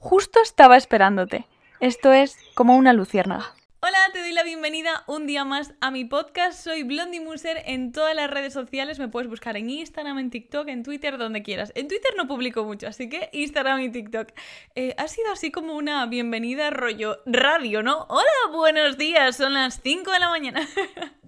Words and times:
justo 0.00 0.40
estaba 0.42 0.76
esperándote. 0.76 1.46
Esto 1.80 2.12
es 2.12 2.36
como 2.54 2.76
una 2.76 2.92
luciérnaga. 2.92 3.54
Hola, 3.80 3.98
te 4.12 4.18
doy 4.18 4.32
la 4.32 4.42
bienvenida 4.42 5.04
un 5.06 5.28
día 5.28 5.44
más 5.44 5.72
a 5.80 5.92
mi 5.92 6.04
podcast. 6.04 6.64
Soy 6.64 6.82
Blondie 6.82 7.20
Muser 7.20 7.62
en 7.64 7.92
todas 7.92 8.14
las 8.16 8.28
redes 8.28 8.52
sociales. 8.52 8.98
Me 8.98 9.06
puedes 9.06 9.30
buscar 9.30 9.56
en 9.56 9.70
Instagram, 9.70 10.18
en 10.18 10.30
TikTok, 10.30 10.66
en 10.66 10.82
Twitter, 10.82 11.16
donde 11.16 11.44
quieras. 11.44 11.72
En 11.76 11.86
Twitter 11.86 12.10
no 12.16 12.26
publico 12.26 12.64
mucho, 12.64 12.88
así 12.88 13.08
que 13.08 13.30
Instagram 13.32 13.80
y 13.80 13.92
TikTok. 13.92 14.32
Eh, 14.74 14.96
ha 14.98 15.06
sido 15.06 15.30
así 15.30 15.52
como 15.52 15.74
una 15.74 16.04
bienvenida 16.06 16.70
rollo 16.70 17.18
radio, 17.24 17.84
¿no? 17.84 18.06
Hola, 18.08 18.52
buenos 18.52 18.98
días, 18.98 19.36
son 19.36 19.54
las 19.54 19.80
5 19.80 20.10
de 20.10 20.18
la 20.18 20.28
mañana. 20.28 20.68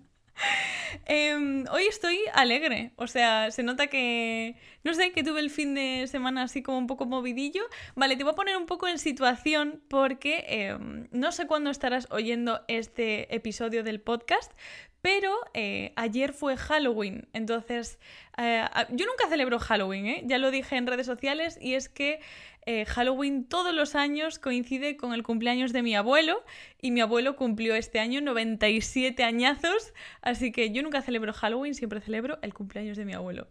Em, 1.06 1.64
hoy 1.72 1.84
estoy 1.84 2.18
alegre, 2.34 2.92
o 2.96 3.06
sea, 3.06 3.50
se 3.50 3.62
nota 3.62 3.88
que, 3.88 4.56
no 4.84 4.94
sé, 4.94 5.12
que 5.12 5.22
tuve 5.22 5.40
el 5.40 5.50
fin 5.50 5.74
de 5.74 6.06
semana 6.06 6.42
así 6.42 6.62
como 6.62 6.78
un 6.78 6.86
poco 6.86 7.06
movidillo. 7.06 7.62
Vale, 7.94 8.16
te 8.16 8.24
voy 8.24 8.32
a 8.32 8.36
poner 8.36 8.56
un 8.56 8.66
poco 8.66 8.88
en 8.88 8.98
situación 8.98 9.82
porque 9.88 10.44
em, 10.48 11.08
no 11.10 11.32
sé 11.32 11.46
cuándo 11.46 11.70
estarás 11.70 12.06
oyendo 12.10 12.60
este 12.68 13.34
episodio 13.34 13.82
del 13.82 14.00
podcast, 14.00 14.52
pero 15.02 15.34
eh, 15.54 15.92
ayer 15.96 16.32
fue 16.32 16.56
Halloween, 16.56 17.28
entonces 17.32 17.98
eh, 18.36 18.64
yo 18.90 19.06
nunca 19.06 19.28
celebro 19.28 19.58
Halloween, 19.58 20.06
¿eh? 20.06 20.22
ya 20.26 20.38
lo 20.38 20.50
dije 20.50 20.76
en 20.76 20.86
redes 20.86 21.06
sociales 21.06 21.58
y 21.60 21.74
es 21.74 21.88
que 21.88 22.20
Halloween 22.86 23.46
todos 23.46 23.74
los 23.74 23.96
años 23.96 24.38
coincide 24.38 24.96
con 24.96 25.12
el 25.12 25.24
cumpleaños 25.24 25.72
de 25.72 25.82
mi 25.82 25.96
abuelo 25.96 26.44
y 26.80 26.92
mi 26.92 27.00
abuelo 27.00 27.34
cumplió 27.34 27.74
este 27.74 27.98
año 27.98 28.20
97 28.20 29.24
añazos, 29.24 29.92
así 30.22 30.52
que 30.52 30.70
yo 30.70 30.80
nunca 30.82 31.02
celebro 31.02 31.32
Halloween, 31.32 31.74
siempre 31.74 32.00
celebro 32.00 32.38
el 32.42 32.54
cumpleaños 32.54 32.96
de 32.96 33.06
mi 33.06 33.14
abuelo. 33.14 33.48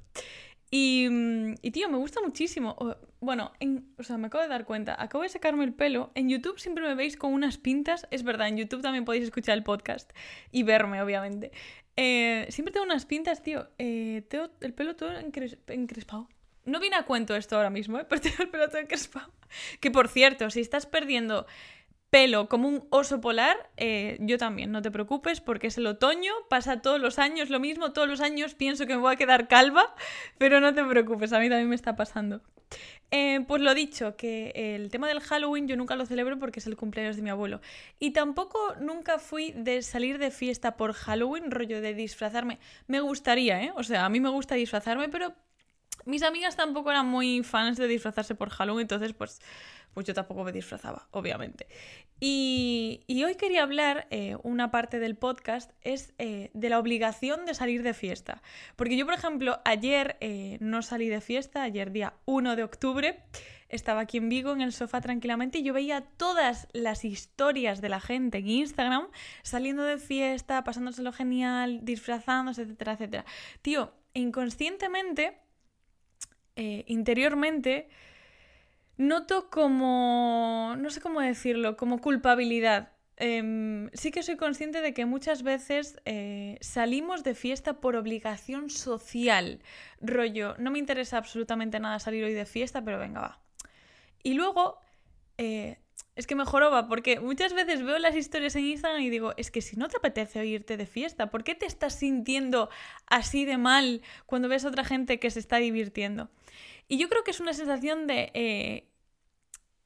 Y, 0.71 1.07
mm, 1.09 1.55
tío, 1.71 1.89
me 1.89 1.97
gusta 1.97 2.21
muchísimo. 2.21 2.77
Bueno, 3.19 3.51
o 3.97 4.03
sea, 4.03 4.17
me 4.17 4.27
acabo 4.27 4.43
de 4.43 4.49
dar 4.49 4.65
cuenta, 4.65 5.01
acabo 5.01 5.23
de 5.23 5.29
sacarme 5.29 5.63
el 5.63 5.73
pelo. 5.73 6.11
En 6.15 6.29
YouTube 6.29 6.59
siempre 6.59 6.83
me 6.87 6.95
veis 6.95 7.17
con 7.17 7.33
unas 7.33 7.57
pintas. 7.57 8.07
Es 8.11 8.23
verdad, 8.23 8.47
en 8.47 8.57
YouTube 8.57 8.81
también 8.81 9.05
podéis 9.05 9.25
escuchar 9.25 9.57
el 9.57 9.63
podcast 9.63 10.11
y 10.51 10.63
verme, 10.63 11.01
obviamente. 11.01 11.51
Eh, 11.95 12.47
siempre 12.49 12.71
tengo 12.71 12.85
unas 12.85 13.05
pintas, 13.05 13.41
tío. 13.41 13.67
Eh, 13.77 14.23
tengo 14.29 14.49
el 14.61 14.73
pelo 14.73 14.95
todo 14.95 15.11
encrespado. 15.17 16.29
No 16.65 16.79
viene 16.79 16.97
a 16.97 17.05
cuento 17.05 17.35
esto 17.35 17.57
ahora 17.57 17.69
mismo, 17.69 17.99
¿eh? 17.99 18.05
pero 18.09 18.21
tengo 18.21 18.43
el 18.43 18.49
pelo 18.49 18.69
todo 18.69 18.79
encrespado. 18.79 19.31
Que 19.79 19.91
por 19.91 20.07
cierto, 20.07 20.49
si 20.49 20.61
estás 20.61 20.85
perdiendo 20.85 21.47
pelo 22.09 22.49
como 22.49 22.67
un 22.67 22.87
oso 22.89 23.21
polar, 23.21 23.69
eh, 23.77 24.17
yo 24.21 24.37
también, 24.37 24.71
no 24.71 24.81
te 24.81 24.91
preocupes, 24.91 25.41
porque 25.41 25.67
es 25.67 25.77
el 25.77 25.87
otoño, 25.87 26.33
pasa 26.49 26.81
todos 26.81 26.99
los 26.99 27.19
años 27.19 27.49
lo 27.49 27.59
mismo, 27.59 27.93
todos 27.93 28.07
los 28.07 28.21
años 28.21 28.55
pienso 28.55 28.85
que 28.85 28.95
me 28.95 29.01
voy 29.01 29.13
a 29.13 29.17
quedar 29.17 29.47
calva, 29.47 29.95
pero 30.37 30.59
no 30.59 30.73
te 30.73 30.83
preocupes, 30.83 31.33
a 31.33 31.39
mí 31.39 31.49
también 31.49 31.69
me 31.69 31.75
está 31.75 31.95
pasando. 31.95 32.41
Eh, 33.11 33.43
pues 33.47 33.61
lo 33.61 33.73
dicho, 33.73 34.15
que 34.15 34.51
el 34.55 34.91
tema 34.91 35.07
del 35.07 35.19
Halloween 35.19 35.67
yo 35.67 35.75
nunca 35.75 35.95
lo 35.95 36.05
celebro 36.05 36.37
porque 36.37 36.59
es 36.59 36.67
el 36.67 36.75
cumpleaños 36.75 37.15
de 37.15 37.23
mi 37.23 37.31
abuelo. 37.31 37.59
Y 37.97 38.11
tampoco 38.11 38.75
nunca 38.79 39.17
fui 39.17 39.51
de 39.53 39.81
salir 39.81 40.19
de 40.19 40.29
fiesta 40.29 40.77
por 40.77 40.93
Halloween, 40.93 41.49
rollo 41.49 41.81
de 41.81 41.95
disfrazarme. 41.95 42.59
Me 42.87 42.99
gustaría, 42.99 43.63
¿eh? 43.63 43.71
O 43.75 43.83
sea, 43.83 44.05
a 44.05 44.09
mí 44.09 44.19
me 44.19 44.29
gusta 44.29 44.55
disfrazarme, 44.55 45.09
pero 45.09 45.33
mis 46.05 46.23
amigas 46.23 46.55
tampoco 46.55 46.91
eran 46.91 47.05
muy 47.05 47.43
fans 47.43 47.77
de 47.77 47.87
disfrazarse 47.87 48.35
por 48.35 48.49
Halloween, 48.49 48.83
entonces 48.83 49.13
pues, 49.13 49.41
pues 49.93 50.05
yo 50.05 50.13
tampoco 50.13 50.43
me 50.43 50.51
disfrazaba, 50.51 51.07
obviamente. 51.11 51.67
Y, 52.19 53.05
hoy 53.23 53.35
quería 53.35 53.63
hablar, 53.63 54.07
eh, 54.09 54.35
una 54.43 54.71
parte 54.71 54.99
del 54.99 55.15
podcast, 55.15 55.71
es 55.81 56.13
eh, 56.17 56.51
de 56.53 56.69
la 56.69 56.79
obligación 56.79 57.45
de 57.45 57.53
salir 57.53 57.83
de 57.83 57.93
fiesta. 57.93 58.41
Porque 58.75 58.97
yo, 58.97 59.05
por 59.05 59.13
ejemplo, 59.13 59.59
ayer 59.65 60.17
eh, 60.19 60.57
no 60.59 60.81
salí 60.81 61.07
de 61.07 61.21
fiesta, 61.21 61.63
ayer 61.63 61.91
día 61.91 62.13
1 62.25 62.55
de 62.55 62.63
octubre, 62.63 63.23
estaba 63.69 64.01
aquí 64.01 64.17
en 64.17 64.29
Vigo 64.29 64.51
en 64.51 64.61
el 64.61 64.73
sofá 64.73 64.99
tranquilamente 64.99 65.59
y 65.59 65.63
yo 65.63 65.73
veía 65.73 66.01
todas 66.01 66.67
las 66.73 67.05
historias 67.05 67.81
de 67.81 67.89
la 67.89 67.99
gente 67.99 68.39
en 68.39 68.49
Instagram 68.49 69.07
saliendo 69.43 69.83
de 69.83 69.99
fiesta, 69.99 70.63
pasándoselo 70.63 71.13
genial, 71.13 71.81
disfrazándose, 71.83 72.63
etcétera, 72.63 72.93
etcétera. 72.93 73.25
Tío, 73.61 73.93
inconscientemente 74.13 75.37
eh, 76.61 76.83
interiormente 76.87 77.87
noto 78.97 79.49
como, 79.49 80.75
no 80.77 80.89
sé 80.89 80.99
cómo 80.99 81.21
decirlo, 81.21 81.77
como 81.77 82.01
culpabilidad. 82.01 82.91
Em, 83.15 83.89
sí 83.93 84.11
que 84.11 84.23
soy 84.23 84.35
consciente 84.35 84.81
de 84.81 84.93
que 84.93 85.05
muchas 85.05 85.41
veces 85.41 86.01
eh, 86.03 86.57
salimos 86.59 87.23
de 87.23 87.33
fiesta 87.33 87.79
por 87.79 87.95
obligación 87.95 88.69
social. 88.69 89.61
Rollo, 90.01 90.55
no 90.57 90.69
me 90.69 90.79
interesa 90.79 91.17
absolutamente 91.17 91.79
nada 91.79 91.97
salir 91.99 92.25
hoy 92.25 92.33
de 92.33 92.45
fiesta, 92.45 92.83
pero 92.83 92.99
venga, 92.99 93.21
va. 93.21 93.39
Y 94.21 94.33
luego, 94.33 94.81
eh, 95.37 95.77
es 96.19 96.27
que 96.27 96.35
me 96.35 96.43
joroba, 96.43 96.89
porque 96.89 97.21
muchas 97.21 97.53
veces 97.53 97.81
veo 97.81 97.97
las 97.97 98.13
historias 98.13 98.53
en 98.57 98.65
Instagram 98.65 99.01
y 99.01 99.09
digo, 99.09 99.33
es 99.37 99.51
que 99.51 99.61
si 99.61 99.77
no 99.77 99.87
te 99.87 99.95
apetece 99.95 100.45
irte 100.45 100.75
de 100.75 100.85
fiesta, 100.85 101.31
¿por 101.31 101.45
qué 101.45 101.55
te 101.55 101.65
estás 101.65 101.95
sintiendo 101.95 102.69
así 103.07 103.45
de 103.45 103.57
mal 103.57 104.01
cuando 104.25 104.49
ves 104.49 104.65
a 104.65 104.67
otra 104.67 104.83
gente 104.83 105.17
que 105.17 105.31
se 105.31 105.39
está 105.39 105.57
divirtiendo? 105.57 106.29
Y 106.89 106.97
yo 106.97 107.07
creo 107.07 107.23
que 107.23 107.31
es 107.31 107.39
una 107.39 107.53
sensación 107.53 108.05
de... 108.05 108.31
Eh, 108.33 108.85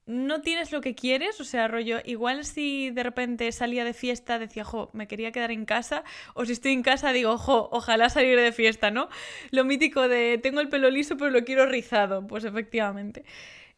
no 0.06 0.40
tienes 0.40 0.72
lo 0.72 0.80
que 0.80 0.96
quieres, 0.96 1.40
o 1.40 1.44
sea, 1.44 1.68
rollo, 1.68 2.00
igual 2.04 2.44
si 2.44 2.90
de 2.90 3.04
repente 3.04 3.50
salía 3.52 3.84
de 3.84 3.94
fiesta 3.94 4.40
decía, 4.40 4.64
jo, 4.64 4.90
me 4.92 5.06
quería 5.06 5.30
quedar 5.30 5.52
en 5.52 5.64
casa, 5.64 6.02
o 6.34 6.44
si 6.44 6.52
estoy 6.52 6.72
en 6.72 6.82
casa 6.82 7.12
digo, 7.12 7.38
jo, 7.38 7.68
ojalá 7.70 8.10
salir 8.10 8.38
de 8.38 8.50
fiesta, 8.50 8.90
¿no? 8.90 9.08
Lo 9.50 9.64
mítico 9.64 10.08
de 10.08 10.38
tengo 10.42 10.60
el 10.60 10.68
pelo 10.68 10.90
liso 10.90 11.16
pero 11.16 11.30
lo 11.30 11.44
quiero 11.44 11.64
rizado, 11.66 12.26
pues 12.26 12.44
efectivamente. 12.44 13.24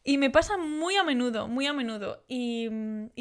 Y 0.09 0.17
me 0.17 0.29
pasa 0.29 0.55
muy 0.55 0.95
a 0.95 1.03
menudo, 1.03 1.49
muy 1.49 1.65
a 1.65 1.73
menudo. 1.73 2.23
Y, 2.29 2.69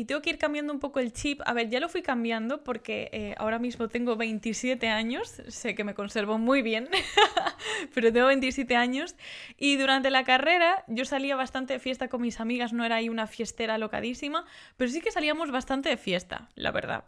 tengo 0.06 0.22
que 0.22 0.30
ir 0.30 0.38
cambiando 0.38 0.72
un 0.72 0.78
poco 0.78 1.00
el 1.00 1.12
chip. 1.12 1.40
A 1.44 1.52
ver, 1.52 1.68
ya 1.68 1.80
lo 1.80 1.88
fui 1.88 2.00
cambiando 2.00 2.62
porque 2.62 3.10
eh, 3.12 3.34
ahora 3.38 3.58
mismo 3.58 3.88
tengo 3.88 4.14
27 4.14 4.86
años. 4.86 5.42
Sé 5.48 5.74
que 5.74 5.82
me 5.82 5.94
conservo 5.94 6.38
muy 6.38 6.62
bien, 6.62 6.88
pero 7.94 8.12
tengo 8.12 8.28
27 8.28 8.76
años. 8.76 9.16
Y 9.58 9.78
durante 9.78 10.10
la 10.10 10.22
carrera 10.22 10.84
yo 10.86 11.04
salía 11.04 11.34
bastante 11.34 11.72
de 11.72 11.80
fiesta 11.80 12.06
con 12.06 12.22
mis 12.22 12.38
amigas. 12.38 12.72
No 12.72 12.84
era 12.84 12.94
ahí 12.94 13.08
una 13.08 13.26
fiestera 13.26 13.78
locadísima, 13.78 14.44
pero 14.76 14.88
sí 14.88 15.00
que 15.00 15.10
salíamos 15.10 15.50
bastante 15.50 15.88
de 15.88 15.96
fiesta, 15.96 16.50
la 16.54 16.70
verdad. 16.70 17.02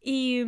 Y, 0.00 0.42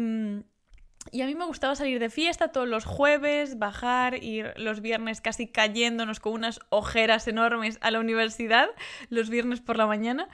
y 1.12 1.22
a 1.22 1.26
mí 1.26 1.34
me 1.34 1.44
gustaba 1.44 1.74
salir 1.74 2.00
de 2.00 2.10
fiesta 2.10 2.48
todos 2.48 2.68
los 2.68 2.84
jueves, 2.84 3.58
bajar, 3.58 4.22
ir 4.22 4.52
los 4.56 4.80
viernes 4.80 5.20
casi 5.20 5.46
cayéndonos 5.46 6.20
con 6.20 6.32
unas 6.32 6.60
ojeras 6.70 7.28
enormes 7.28 7.78
a 7.80 7.90
la 7.90 8.00
universidad, 8.00 8.68
los 9.10 9.30
viernes 9.30 9.60
por 9.60 9.76
la 9.76 9.86
mañana. 9.86 10.28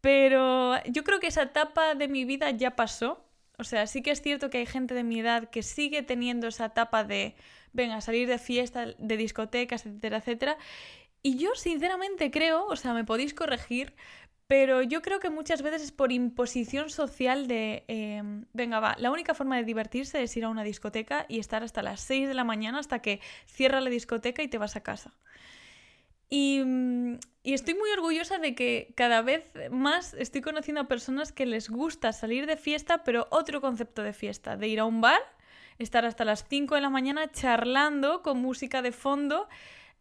Pero 0.00 0.82
yo 0.84 1.04
creo 1.04 1.20
que 1.20 1.28
esa 1.28 1.42
etapa 1.42 1.94
de 1.94 2.08
mi 2.08 2.24
vida 2.24 2.50
ya 2.50 2.76
pasó. 2.76 3.24
O 3.58 3.64
sea, 3.64 3.86
sí 3.86 4.02
que 4.02 4.10
es 4.10 4.20
cierto 4.20 4.50
que 4.50 4.58
hay 4.58 4.66
gente 4.66 4.94
de 4.94 5.02
mi 5.04 5.20
edad 5.20 5.48
que 5.50 5.62
sigue 5.62 6.02
teniendo 6.02 6.48
esa 6.48 6.66
etapa 6.66 7.04
de, 7.04 7.34
venga, 7.72 8.00
salir 8.00 8.28
de 8.28 8.38
fiesta, 8.38 8.86
de 8.98 9.16
discotecas, 9.16 9.86
etcétera, 9.86 10.18
etcétera. 10.18 10.58
Y 11.22 11.38
yo 11.38 11.54
sinceramente 11.54 12.30
creo, 12.30 12.66
o 12.66 12.76
sea, 12.76 12.92
me 12.94 13.04
podéis 13.04 13.34
corregir, 13.34 13.94
pero 14.46 14.82
yo 14.82 15.02
creo 15.02 15.18
que 15.18 15.30
muchas 15.30 15.62
veces 15.62 15.82
es 15.82 15.92
por 15.92 16.12
imposición 16.12 16.88
social 16.90 17.48
de, 17.48 17.84
em, 17.88 18.44
venga, 18.52 18.78
va, 18.78 18.94
la 18.98 19.10
única 19.10 19.34
forma 19.34 19.56
de 19.56 19.64
divertirse 19.64 20.22
es 20.22 20.36
ir 20.36 20.44
a 20.44 20.48
una 20.48 20.62
discoteca 20.62 21.26
y 21.28 21.40
estar 21.40 21.64
hasta 21.64 21.82
las 21.82 22.00
6 22.00 22.28
de 22.28 22.34
la 22.34 22.44
mañana 22.44 22.78
hasta 22.78 23.00
que 23.00 23.20
cierra 23.46 23.80
la 23.80 23.90
discoteca 23.90 24.42
y 24.42 24.48
te 24.48 24.58
vas 24.58 24.76
a 24.76 24.82
casa. 24.82 25.14
Y, 26.28 26.62
mm, 26.64 27.18
y, 27.42 27.54
estoy 27.54 27.74
muy 27.74 27.90
orgullosa 27.90 28.38
de 28.38 28.54
que 28.54 28.92
cada 28.96 29.22
vez 29.22 29.44
más 29.70 30.14
estoy 30.14 30.40
conociendo 30.42 30.80
a 30.80 30.88
personas 30.88 31.32
que 31.32 31.46
les 31.46 31.68
gusta 31.68 32.12
salir 32.12 32.46
de 32.46 32.56
fiesta, 32.56 33.04
pero 33.04 33.28
otro 33.30 33.60
concepto 33.60 34.02
de 34.02 34.12
fiesta, 34.12 34.56
de 34.56 34.68
ir 34.68 34.80
a 34.80 34.84
un 34.84 35.00
bar, 35.00 35.20
estar 35.78 36.04
hasta 36.04 36.24
las 36.24 36.44
5 36.48 36.74
de 36.74 36.80
la 36.80 36.90
mañana 36.90 37.30
charlando 37.30 38.22
con 38.22 38.38
música 38.40 38.82
de 38.82 38.92
fondo 38.92 39.48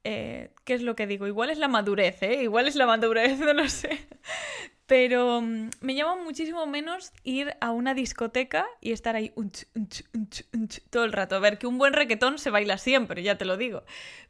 eh, 0.05 0.51
¿qué 0.65 0.75
es 0.75 0.83
lo 0.83 0.95
que 0.95 1.07
digo? 1.07 1.25
Igual 1.25 1.49
es 1.49 1.57
la 1.57 1.67
madurez, 1.67 2.21
¿eh? 2.21 2.43
Igual 2.43 2.67
es 2.67 2.75
la 2.75 2.85
madurez, 2.85 3.39
no 3.55 3.67
sé. 3.67 4.07
Pero 4.85 5.41
mm, 5.41 5.69
me 5.81 5.95
llama 5.95 6.15
muchísimo 6.23 6.67
menos 6.67 7.11
ir 7.23 7.57
a 7.59 7.71
una 7.71 7.95
discoteca 7.95 8.67
y 8.81 8.91
estar 8.91 9.15
ahí 9.15 9.33
todo 10.91 11.05
el 11.05 11.11
rato. 11.11 11.35
A 11.35 11.39
ver, 11.39 11.57
que 11.57 11.65
un 11.65 11.79
buen 11.79 11.93
requetón 11.93 12.37
se 12.37 12.51
baila 12.51 12.77
siempre, 12.77 13.23
ya 13.23 13.35
te 13.35 13.45
lo 13.45 13.57
digo. 13.57 13.83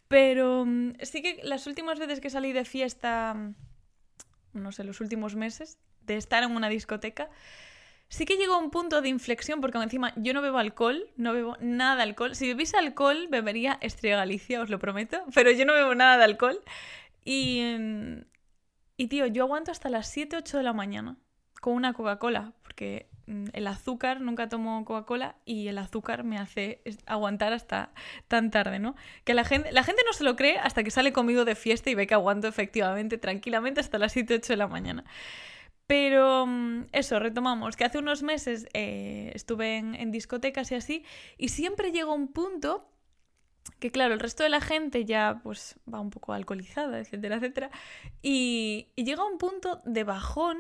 Pero 0.08 0.64
mm, 0.66 0.94
sí 1.02 1.22
que 1.22 1.42
las 1.44 1.68
últimas 1.68 2.00
veces 2.00 2.22
que 2.22 2.30
salí 2.30 2.54
de 2.54 2.64
fiesta, 2.64 3.34
mm, 3.34 3.54
no 4.54 4.72
sé, 4.72 4.86
los 4.86 5.02
últimos 5.02 5.36
meses, 5.36 5.78
de 6.04 6.16
estar 6.16 6.42
en 6.44 6.56
una 6.56 6.70
discoteca, 6.70 7.30
Sí 8.16 8.24
que 8.24 8.38
llegó 8.38 8.54
a 8.54 8.60
un 8.60 8.72
punto 8.72 9.02
de 9.02 9.10
inflexión 9.10 9.60
porque 9.60 9.78
encima 9.78 10.14
yo 10.16 10.34
no 10.34 10.42
bebo 10.42 10.58
alcohol, 10.58 11.06
no 11.18 11.34
bebo 11.34 11.58
nada 11.60 11.98
de 11.98 12.04
alcohol. 12.04 12.34
Si 12.34 12.48
bebís 12.48 12.74
alcohol, 12.74 13.28
bebería 13.30 13.78
Estrella 13.82 14.16
Galicia, 14.16 14.62
os 14.62 14.70
lo 14.70 14.80
prometo, 14.80 15.22
pero 15.36 15.52
yo 15.52 15.66
no 15.66 15.74
bebo 15.74 15.96
nada 15.96 16.18
de 16.18 16.24
alcohol. 16.24 16.58
Y, 17.26 17.62
y 18.96 19.08
tío, 19.08 19.28
yo 19.28 19.44
aguanto 19.44 19.70
hasta 19.70 19.90
las 19.90 20.08
7, 20.08 20.38
8 20.38 20.60
de 20.60 20.64
la 20.64 20.72
mañana 20.72 21.18
con 21.60 21.74
una 21.74 21.92
Coca-Cola, 21.92 22.54
porque 22.64 23.10
mm, 23.28 23.48
el 23.52 23.68
azúcar, 23.68 24.22
nunca 24.22 24.48
tomo 24.48 24.86
Coca-Cola 24.86 25.36
y 25.44 25.68
el 25.68 25.78
azúcar 25.78 26.24
me 26.24 26.38
hace 26.38 26.82
aguantar 27.06 27.52
hasta 27.52 27.92
tan 28.30 28.50
tarde, 28.50 28.80
¿no? 28.80 28.96
Que 29.26 29.34
la 29.34 29.44
gente, 29.44 29.74
la 29.74 29.84
gente 29.84 30.04
no 30.06 30.14
se 30.14 30.24
lo 30.24 30.38
cree 30.38 30.58
hasta 30.58 30.86
que 30.86 30.92
sale 30.92 31.12
conmigo 31.12 31.44
de 31.44 31.56
fiesta 31.56 31.90
y 31.90 31.96
ve 31.96 32.08
que 32.08 32.14
aguanto 32.14 32.48
efectivamente, 32.48 33.18
tranquilamente, 33.18 33.82
hasta 33.82 33.98
las 33.98 34.14
7, 34.14 34.36
8 34.36 34.54
de 34.54 34.58
la 34.58 34.68
mañana. 34.68 35.04
Pero 35.88 36.46
mm, 36.48 36.88
eso, 36.92 37.20
retomamos, 37.20 37.76
que 37.76 37.86
hace 37.86 38.00
unos 38.00 38.24
meses 38.24 38.68
eh, 38.74 39.32
estuve 39.36 39.78
en, 39.78 40.12
discotecas 40.12 40.72
y 40.72 40.76
así, 40.76 41.06
y 41.38 41.50
siempre 41.50 41.92
llega 41.92 42.12
un 42.12 42.28
punto 42.28 42.90
que 43.80 43.92
claro, 43.92 44.14
el 44.14 44.20
resto 44.20 44.44
de 44.44 44.50
la 44.50 44.62
gente 44.62 45.06
ya 45.06 45.42
pues 45.44 45.80
va 45.92 46.00
un 46.00 46.12
poco 46.12 46.34
alcoholizada, 46.34 47.00
etcétera, 47.00 47.38
etcétera, 47.38 47.72
y, 48.22 48.90
y 48.96 49.04
llega 49.04 49.26
un 49.26 49.40
punto 49.40 49.82
de 49.86 50.04
bajón 50.04 50.58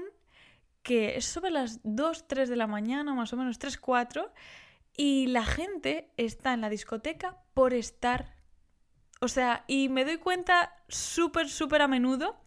que 0.81 1.18
es 1.18 1.25
sobre 1.25 1.50
las 1.50 1.80
2, 1.83 2.27
3 2.27 2.48
de 2.48 2.56
la 2.56 2.68
mañana, 2.68 3.13
más 3.13 3.33
o 3.33 3.38
menos 3.38 3.57
3, 3.57 3.77
4, 3.77 4.31
y 4.95 5.27
la 5.27 5.44
gente 5.44 6.12
está 6.16 6.54
en 6.54 6.62
la 6.62 6.69
discoteca 6.69 7.38
por 7.56 7.74
estar. 7.74 8.36
O 9.19 9.27
sea, 9.27 9.66
y 9.68 9.89
me 9.89 10.06
doy 10.06 10.18
cuenta 10.18 10.75
súper, 10.88 11.50
súper 11.50 11.81
a 11.81 11.88
menudo 11.88 12.38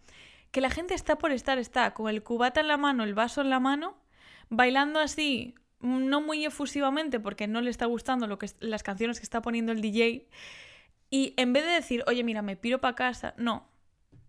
que 0.51 0.61
la 0.61 0.71
gente 0.71 0.95
está 0.95 1.19
por 1.19 1.33
estar, 1.33 1.59
está 1.59 1.93
con 1.95 2.09
el 2.09 2.23
cubata 2.23 2.61
en 2.61 2.69
la 2.69 2.77
mano, 2.77 3.05
el 3.05 3.15
vaso 3.15 3.41
en 3.41 3.51
la 3.51 3.61
mano, 3.61 3.97
bailando 4.49 5.01
así, 5.01 5.55
no 5.81 6.21
muy 6.21 6.45
efusivamente 6.45 7.21
porque 7.21 7.47
no 7.47 7.61
le 7.61 7.71
está 7.71 7.87
gustando 7.87 8.27
lo 8.27 8.39
que 8.39 8.51
las 8.61 8.83
canciones 8.83 9.19
que 9.19 9.25
está 9.25 9.43
poniendo 9.43 9.73
el 9.73 9.81
DJ. 9.81 10.29
Y 11.11 11.35
en 11.37 11.53
vez 11.53 11.65
de 11.65 11.73
decir, 11.73 12.05
oye, 12.07 12.25
mira, 12.25 12.43
me 12.43 12.57
piro 12.57 12.81
para 12.81 12.95
casa, 12.95 13.35
no. 13.37 13.69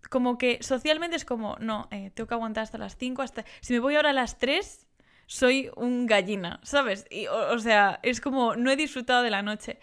Como 0.09 0.37
que 0.37 0.59
socialmente 0.61 1.15
es 1.15 1.25
como, 1.25 1.57
no, 1.59 1.87
eh, 1.91 2.11
tengo 2.13 2.27
que 2.27 2.33
aguantar 2.33 2.63
hasta 2.63 2.77
las 2.77 2.95
5, 2.97 3.21
hasta... 3.21 3.45
Si 3.61 3.73
me 3.73 3.79
voy 3.79 3.95
ahora 3.95 4.11
a 4.11 4.13
las 4.13 4.39
3, 4.39 4.87
soy 5.25 5.69
un 5.75 6.05
gallina, 6.05 6.59
¿sabes? 6.63 7.05
Y, 7.09 7.27
o, 7.27 7.59
sea, 7.59 7.99
es 8.03 8.21
como, 8.21 8.55
no 8.55 8.71
he 8.71 8.75
disfrutado 8.75 9.23
de 9.23 9.29
la 9.29 9.41
noche. 9.41 9.79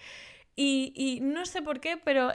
Y, 0.56 0.93
y 0.97 1.21
no 1.21 1.44
sé 1.44 1.61
por 1.62 1.81
qué, 1.81 1.99
pero 1.99 2.32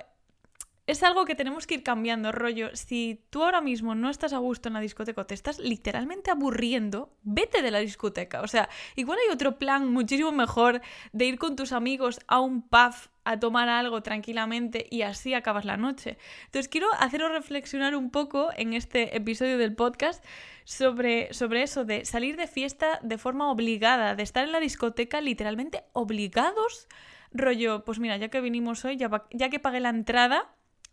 es 0.91 1.03
algo 1.03 1.23
que 1.23 1.35
tenemos 1.35 1.67
que 1.67 1.75
ir 1.75 1.83
cambiando, 1.83 2.33
rollo. 2.33 2.75
Si 2.75 3.23
tú 3.29 3.43
ahora 3.43 3.61
mismo 3.61 3.95
no 3.95 4.09
estás 4.09 4.33
a 4.33 4.39
gusto 4.39 4.67
en 4.67 4.73
la 4.73 4.81
discoteca 4.81 5.21
o 5.21 5.25
te 5.25 5.33
estás 5.33 5.57
literalmente 5.57 6.31
aburriendo, 6.31 7.13
vete 7.23 7.61
de 7.61 7.71
la 7.71 7.79
discoteca. 7.79 8.41
O 8.41 8.47
sea, 8.47 8.67
igual 8.97 9.17
hay 9.25 9.33
otro 9.33 9.57
plan 9.57 9.87
muchísimo 9.87 10.33
mejor 10.33 10.81
de 11.13 11.25
ir 11.25 11.39
con 11.39 11.55
tus 11.55 11.71
amigos 11.71 12.19
a 12.27 12.41
un 12.41 12.61
pub 12.61 12.93
a 13.23 13.39
tomar 13.39 13.69
algo 13.69 14.03
tranquilamente 14.03 14.85
y 14.89 15.03
así 15.03 15.33
acabas 15.33 15.63
la 15.63 15.77
noche. 15.77 16.17
Entonces 16.45 16.67
quiero 16.67 16.87
haceros 16.99 17.31
reflexionar 17.31 17.95
un 17.95 18.11
poco 18.11 18.49
en 18.57 18.73
este 18.73 19.15
episodio 19.15 19.57
del 19.57 19.73
podcast 19.73 20.21
sobre, 20.65 21.33
sobre 21.33 21.63
eso, 21.63 21.85
de 21.85 22.03
salir 22.03 22.35
de 22.35 22.47
fiesta 22.47 22.99
de 23.01 23.17
forma 23.17 23.49
obligada, 23.49 24.15
de 24.15 24.23
estar 24.23 24.43
en 24.43 24.51
la 24.51 24.59
discoteca 24.59 25.21
literalmente 25.21 25.85
obligados. 25.93 26.89
Rollo, 27.31 27.85
pues 27.85 27.99
mira, 27.99 28.17
ya 28.17 28.27
que 28.27 28.41
vinimos 28.41 28.83
hoy, 28.83 28.97
ya, 28.97 29.09
ya 29.31 29.49
que 29.49 29.59
pagué 29.59 29.79
la 29.79 29.89
entrada, 29.89 30.49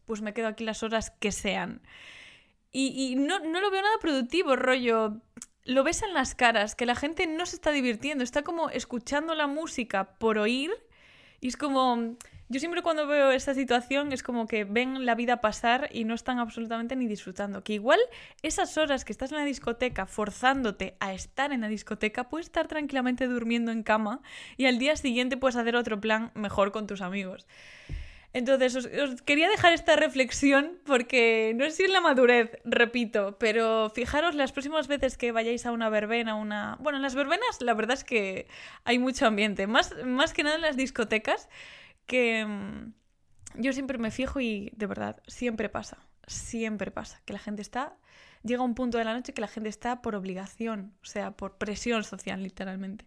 pues 0.08 0.22
me 0.22 0.32
quedo 0.32 0.48
aquí 0.48 0.64
las 0.64 0.82
horas 0.82 1.10
que 1.10 1.30
sean. 1.30 1.82
Y, 2.72 3.14
no, 3.16 3.38
no 3.40 3.60
lo 3.60 3.70
veo 3.70 3.82
nada 3.82 3.98
productivo, 4.00 4.56
rollo. 4.56 5.20
Lo 5.64 5.84
ves 5.84 6.02
en 6.02 6.14
las 6.14 6.34
caras, 6.34 6.74
que 6.74 6.86
la 6.86 6.94
gente 6.94 7.26
no 7.26 7.44
se 7.46 7.56
está 7.56 7.70
divirtiendo, 7.70 8.24
está 8.24 8.42
como 8.42 8.70
escuchando 8.70 9.34
la 9.34 9.46
música 9.46 10.16
por 10.18 10.38
oír. 10.38 10.70
Y 11.40 11.48
es 11.48 11.56
como. 11.56 12.16
Yo 12.50 12.60
siempre 12.60 12.80
cuando 12.80 13.06
veo 13.06 13.30
esta 13.30 13.52
situación 13.52 14.10
es 14.10 14.22
como 14.22 14.46
que 14.46 14.64
ven 14.64 15.04
la 15.04 15.14
vida 15.14 15.42
pasar 15.42 15.90
y 15.92 16.04
no 16.04 16.14
están 16.14 16.38
absolutamente 16.38 16.96
ni 16.96 17.06
disfrutando. 17.06 17.62
Que 17.62 17.74
igual 17.74 18.00
esas 18.42 18.78
horas 18.78 19.04
que 19.04 19.12
estás 19.12 19.32
en 19.32 19.38
la 19.38 19.44
discoteca 19.44 20.06
forzándote 20.06 20.96
a 20.98 21.12
estar 21.12 21.52
en 21.52 21.60
la 21.60 21.68
discoteca, 21.68 22.30
puedes 22.30 22.46
estar 22.46 22.66
tranquilamente 22.66 23.26
durmiendo 23.26 23.70
en 23.70 23.82
cama 23.82 24.22
y 24.56 24.64
al 24.64 24.78
día 24.78 24.96
siguiente 24.96 25.36
puedes 25.36 25.56
hacer 25.56 25.76
otro 25.76 26.00
plan 26.00 26.30
mejor 26.34 26.72
con 26.72 26.86
tus 26.86 27.02
amigos. 27.02 27.46
Entonces, 28.34 28.76
os, 28.76 29.22
quería 29.22 29.48
dejar 29.48 29.72
esta 29.72 29.96
reflexión 29.96 30.78
porque 30.84 31.54
no 31.56 31.64
sé 31.64 31.70
si 31.70 31.82
es 31.84 31.90
la 31.90 32.00
madurez, 32.00 32.58
repito, 32.64 33.38
pero 33.38 33.90
fijaros 33.90 34.34
las 34.34 34.52
próximas 34.52 34.86
veces 34.86 35.16
que 35.16 35.32
vayáis 35.32 35.64
a 35.64 35.72
una 35.72 35.88
verbena, 35.88 36.34
una... 36.34 36.76
Bueno, 36.80 36.98
en 36.98 37.02
las 37.02 37.14
verbenas 37.14 37.60
la 37.60 37.74
verdad 37.74 37.96
es 37.96 38.04
que 38.04 38.46
hay 38.84 38.98
mucho 38.98 39.26
ambiente, 39.26 39.66
más, 39.66 39.94
más 40.04 40.34
que 40.34 40.42
nada 40.42 40.56
en 40.56 40.62
las 40.62 40.76
discotecas, 40.76 41.48
que 42.06 42.44
mm, 42.44 42.92
yo 43.56 43.72
siempre 43.72 43.96
me 43.96 44.10
fijo 44.10 44.40
y 44.40 44.72
de 44.76 44.86
verdad, 44.86 45.22
siempre 45.26 45.70
pasa, 45.70 45.98
siempre 46.26 46.90
pasa, 46.90 47.20
que 47.24 47.32
la 47.32 47.38
gente 47.38 47.62
está... 47.62 47.96
Llega 48.44 48.62
un 48.62 48.76
punto 48.76 48.98
de 48.98 49.04
la 49.04 49.14
noche 49.14 49.34
que 49.34 49.40
la 49.40 49.48
gente 49.48 49.68
está 49.68 50.00
por 50.00 50.14
obligación, 50.14 50.94
o 51.02 51.06
sea, 51.06 51.32
por 51.32 51.58
presión 51.58 52.04
social, 52.04 52.40
literalmente. 52.40 53.04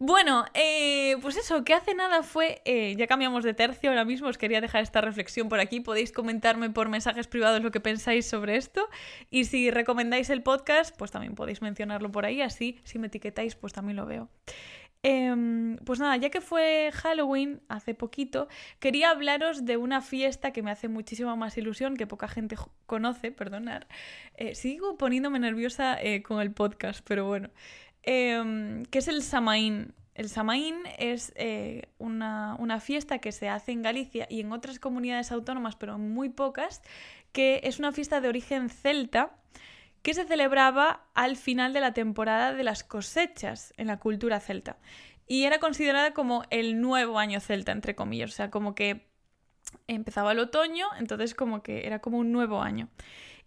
Bueno, 0.00 0.44
eh, 0.54 1.16
pues 1.22 1.36
eso, 1.36 1.64
que 1.64 1.74
hace 1.74 1.92
nada 1.92 2.22
fue, 2.22 2.62
eh, 2.64 2.94
ya 2.96 3.08
cambiamos 3.08 3.42
de 3.42 3.52
tercio 3.52 3.90
ahora 3.90 4.04
mismo, 4.04 4.28
os 4.28 4.38
quería 4.38 4.60
dejar 4.60 4.80
esta 4.80 5.00
reflexión 5.00 5.48
por 5.48 5.58
aquí, 5.58 5.80
podéis 5.80 6.12
comentarme 6.12 6.70
por 6.70 6.88
mensajes 6.88 7.26
privados 7.26 7.62
lo 7.62 7.72
que 7.72 7.80
pensáis 7.80 8.24
sobre 8.24 8.56
esto 8.56 8.88
y 9.28 9.46
si 9.46 9.72
recomendáis 9.72 10.30
el 10.30 10.44
podcast, 10.44 10.96
pues 10.96 11.10
también 11.10 11.34
podéis 11.34 11.62
mencionarlo 11.62 12.12
por 12.12 12.26
ahí, 12.26 12.42
así 12.42 12.78
si 12.84 13.00
me 13.00 13.08
etiquetáis, 13.08 13.56
pues 13.56 13.72
también 13.72 13.96
lo 13.96 14.06
veo. 14.06 14.28
Em, 15.02 15.76
pues 15.78 16.00
nada, 16.00 16.16
ya 16.16 16.30
que 16.30 16.40
fue 16.40 16.90
Halloween 16.92 17.60
hace 17.68 17.94
poquito, 17.94 18.48
quería 18.80 19.10
hablaros 19.10 19.64
de 19.64 19.76
una 19.76 20.00
fiesta 20.00 20.52
que 20.52 20.62
me 20.62 20.70
hace 20.70 20.88
muchísima 20.88 21.34
más 21.36 21.56
ilusión, 21.58 21.96
que 21.96 22.06
poca 22.06 22.28
gente 22.28 22.56
conoce, 22.86 23.32
perdonar. 23.32 23.88
Eh, 24.34 24.54
sigo 24.54 24.96
poniéndome 24.96 25.38
nerviosa 25.40 25.98
con 26.24 26.40
el 26.40 26.52
podcast, 26.52 27.04
pero 27.06 27.26
bueno. 27.26 27.50
Que 28.08 28.98
es 28.98 29.08
el 29.08 29.22
Samaín. 29.22 29.92
El 30.14 30.30
Samaín 30.30 30.76
es 30.98 31.30
eh, 31.36 31.90
una, 31.98 32.80
fiesta 32.80 33.18
que 33.18 33.32
se 33.32 33.50
hace 33.50 33.72
en 33.72 33.82
Galicia 33.82 34.26
y 34.30 34.40
en 34.40 34.50
otras 34.50 34.78
comunidades 34.78 35.30
autónomas, 35.30 35.76
pero 35.76 35.98
muy 35.98 36.30
pocas, 36.30 36.82
que 37.32 37.60
es 37.64 37.78
una 37.78 37.92
fiesta 37.92 38.22
de 38.22 38.28
origen 38.28 38.70
celta 38.70 39.36
que 40.00 40.14
se 40.14 40.24
celebraba 40.24 41.04
al 41.12 41.36
final 41.36 41.74
de 41.74 41.80
la 41.80 41.92
temporada 41.92 42.54
de 42.54 42.64
las 42.64 42.82
cosechas 42.82 43.74
en 43.76 43.88
la 43.88 43.98
cultura 43.98 44.40
celta. 44.40 44.78
Y 45.26 45.44
era 45.44 45.58
considerada 45.58 46.14
como 46.14 46.44
el 46.48 46.80
nuevo 46.80 47.18
año 47.18 47.40
celta, 47.40 47.72
entre 47.72 47.94
comillas. 47.94 48.30
O 48.30 48.34
sea, 48.34 48.50
como 48.50 48.74
que 48.74 49.06
empezaba 49.86 50.32
el 50.32 50.38
otoño, 50.38 50.86
entonces 50.98 51.34
como 51.34 51.62
que 51.62 51.86
era 51.86 51.98
como 51.98 52.16
un 52.16 52.32
nuevo 52.32 52.62
año. 52.62 52.88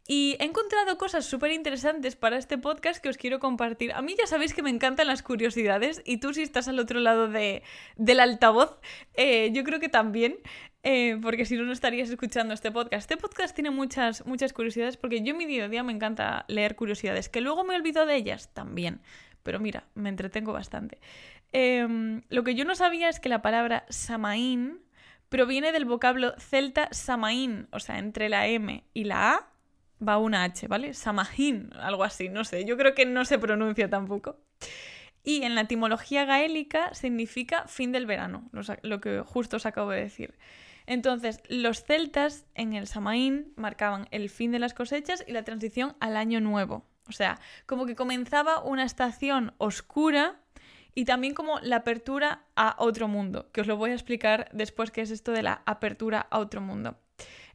Y 0.08 0.36
he 0.40 0.46
encontrado 0.46 0.98
cosas 0.98 1.26
súper 1.26 1.52
interesantes 1.52 2.16
para 2.16 2.38
este 2.38 2.58
podcast 2.58 3.02
que 3.02 3.10
os 3.10 3.18
quiero 3.18 3.40
compartir. 3.40 3.94
A 3.94 4.02
mí 4.02 4.16
ya 4.18 4.26
sabéis 4.26 4.54
que 4.54 4.64
me 4.64 4.70
encantan 4.70 5.08
las 5.08 5.22
curiosidades 5.22 6.02
y 6.06 6.18
tú 6.18 6.34
si 6.34 6.42
estás 6.42 6.68
al 6.68 6.80
otro 6.80 7.00
lado 7.00 7.28
de, 7.28 7.64
del 7.98 8.20
altavoz, 8.20 8.80
eh, 9.14 9.52
yo 9.54 9.64
creo 9.64 9.80
que 9.80 9.90
también, 9.90 10.38
eh, 10.84 11.18
porque 11.22 11.46
si 11.46 11.56
no, 11.56 11.64
no 11.64 11.72
estarías 11.72 12.10
escuchando 12.10 12.54
este 12.54 12.72
podcast. 12.72 13.12
Este 13.12 13.18
podcast 13.18 13.54
tiene 13.54 13.70
muchas, 13.70 14.26
muchas 14.26 14.54
curiosidades 14.54 14.98
porque 14.98 15.22
yo 15.22 15.32
en 15.32 15.38
mi 15.38 15.46
día 15.46 15.66
a 15.66 15.70
día 15.70 15.84
me 15.84 15.94
encanta 15.94 16.46
leer 16.48 16.76
curiosidades, 16.76 17.30
que 17.30 17.42
luego 17.42 17.64
me 17.64 17.76
olvido 17.76 18.06
de 18.06 18.16
ellas 18.16 18.52
también. 18.54 19.02
Pero 19.44 19.60
mira, 19.60 19.86
me 19.94 20.10
entretengo 20.10 20.52
bastante. 20.52 21.00
Em, 21.52 22.24
lo 22.30 22.44
que 22.44 22.56
yo 22.56 22.66
no 22.66 22.76
sabía 22.76 23.10
es 23.10 23.20
que 23.20 23.30
la 23.30 23.42
palabra 23.42 23.86
Samaín 23.90 24.80
proviene 25.30 25.72
del 25.72 25.86
vocablo 25.86 26.34
celta 26.38 26.90
Samaín, 26.92 27.68
o 27.72 27.80
sea, 27.80 28.00
entre 28.00 28.30
la 28.30 28.48
M 28.48 28.84
y 28.94 29.04
la 29.06 29.34
A 29.34 29.51
va 30.06 30.18
una 30.18 30.44
H, 30.44 30.68
¿vale? 30.68 30.94
Samahin, 30.94 31.70
algo 31.80 32.04
así, 32.04 32.30
no 32.30 32.44
sé, 32.44 32.66
yo 32.66 32.78
creo 32.78 32.94
que 32.94 33.06
no 33.06 33.26
se 33.26 33.40
pronuncia 33.40 33.90
tampoco. 33.90 34.40
Y 35.24 35.44
en 35.44 35.56
la 35.56 35.62
etimología 35.62 36.26
gaélica 36.26 36.94
significa 36.94 37.68
fin 37.68 37.92
del 37.92 38.08
verano, 38.08 38.50
lo 38.82 39.02
que 39.02 39.22
justo 39.22 39.58
os 39.58 39.66
acabo 39.66 39.92
de 39.92 40.02
decir. 40.02 40.38
Entonces, 40.88 41.42
los 41.48 41.84
celtas 41.84 42.46
en 42.56 42.74
el 42.74 42.88
Samaín 42.88 43.54
marcaban 43.56 44.08
el 44.12 44.30
fin 44.30 44.52
de 44.52 44.60
las 44.60 44.74
cosechas 44.74 45.24
y 45.28 45.32
la 45.32 45.44
transición 45.44 45.96
al 46.00 46.18
año 46.18 46.42
nuevo. 46.42 46.86
O 47.08 47.12
sea, 47.12 47.40
como 47.66 47.86
que 47.86 47.96
comenzaba 47.96 48.64
una 48.64 48.84
estación 48.84 49.54
oscura 49.58 50.40
y 50.94 51.06
también 51.06 51.34
como 51.34 51.60
la 51.60 51.78
apertura 51.78 52.44
a 52.56 52.76
otro 52.80 53.08
mundo, 53.08 53.50
que 53.52 53.62
os 53.62 53.68
lo 53.68 53.78
voy 53.78 53.92
a 53.92 53.94
explicar 53.94 54.50
después 54.52 54.92
qué 54.92 55.02
es 55.02 55.12
esto 55.12 55.32
de 55.32 55.44
la 55.44 55.62
apertura 55.66 56.28
a 56.30 56.40
otro 56.40 56.62
mundo. 56.62 56.98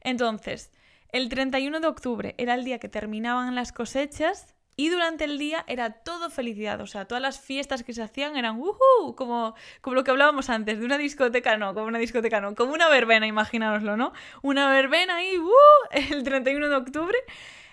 Entonces, 0.01 0.71
el 1.11 1.29
31 1.29 1.79
de 1.79 1.87
octubre 1.87 2.35
era 2.37 2.55
el 2.55 2.63
día 2.63 2.79
que 2.79 2.89
terminaban 2.89 3.55
las 3.55 3.71
cosechas 3.71 4.55
y 4.79 4.89
durante 4.89 5.23
el 5.23 5.39
día 5.39 5.65
era 5.67 5.89
todo 5.89 6.29
felicidad. 6.29 6.79
O 6.81 6.87
sea, 6.87 7.05
todas 7.05 7.21
las 7.21 7.39
fiestas 7.39 7.83
que 7.83 7.93
se 7.93 8.03
hacían 8.03 8.37
eran 8.37 8.59
¡uhú! 8.59 9.15
Como, 9.15 9.55
como 9.81 9.95
lo 9.95 10.03
que 10.03 10.11
hablábamos 10.11 10.49
antes, 10.51 10.79
de 10.79 10.85
una 10.85 10.99
discoteca 10.99 11.57
no, 11.57 11.73
como 11.73 11.87
una 11.87 11.97
discoteca 11.97 12.39
no, 12.39 12.53
como 12.53 12.73
una 12.73 12.87
verbena, 12.87 13.25
imaginaoslo, 13.25 13.97
¿no? 13.97 14.13
Una 14.43 14.69
verbena 14.69 15.15
ahí, 15.17 15.37
¡uh! 15.39 15.51
El 16.13 16.23
31 16.23 16.69
de 16.69 16.75
octubre. 16.75 17.17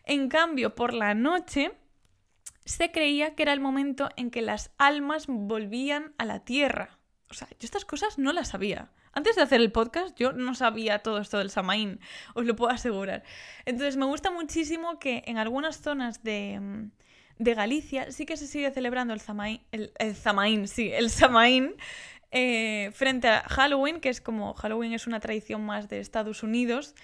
En 0.04 0.28
cambio, 0.28 0.74
por 0.74 0.94
la 0.94 1.14
noche 1.14 1.72
se 2.64 2.90
creía 2.90 3.34
que 3.34 3.42
era 3.42 3.52
el 3.52 3.60
momento 3.60 4.08
en 4.16 4.30
que 4.30 4.40
las 4.40 4.72
almas 4.78 5.26
volvían 5.28 6.14
a 6.16 6.24
la 6.24 6.44
tierra. 6.44 6.98
O 7.30 7.34
sea, 7.34 7.48
yo 7.48 7.64
estas 7.64 7.84
cosas 7.84 8.18
no 8.18 8.32
las 8.32 8.48
sabía. 8.48 8.90
Antes 9.12 9.36
de 9.36 9.42
hacer 9.42 9.60
el 9.60 9.72
podcast 9.72 10.16
yo 10.18 10.32
no 10.32 10.54
sabía 10.54 11.00
todo 11.00 11.18
esto 11.18 11.38
del 11.38 11.50
Samaín, 11.50 12.00
os 12.34 12.44
lo 12.44 12.56
puedo 12.56 12.70
asegurar. 12.70 13.22
Entonces 13.64 13.96
me 13.96 14.06
gusta 14.06 14.30
muchísimo 14.30 14.98
que 14.98 15.22
en 15.26 15.38
algunas 15.38 15.80
zonas 15.80 16.22
de, 16.22 16.90
de 17.38 17.54
Galicia 17.54 18.12
sí 18.12 18.26
que 18.26 18.36
se 18.36 18.46
sigue 18.46 18.70
celebrando 18.70 19.14
el 19.14 19.20
Zamaín, 19.20 19.60
el, 19.72 19.90
Zamaín, 20.14 20.68
sí, 20.68 20.90
el 20.92 21.10
Samaín, 21.10 21.74
eh, 22.30 22.90
frente 22.92 23.28
a 23.28 23.42
Halloween, 23.42 24.00
que 24.00 24.08
es 24.08 24.20
como 24.20 24.54
Halloween 24.54 24.92
es 24.92 25.06
una 25.06 25.20
tradición 25.20 25.64
más 25.64 25.88
de 25.88 26.00
Estados 26.00 26.42
Unidos. 26.42 26.94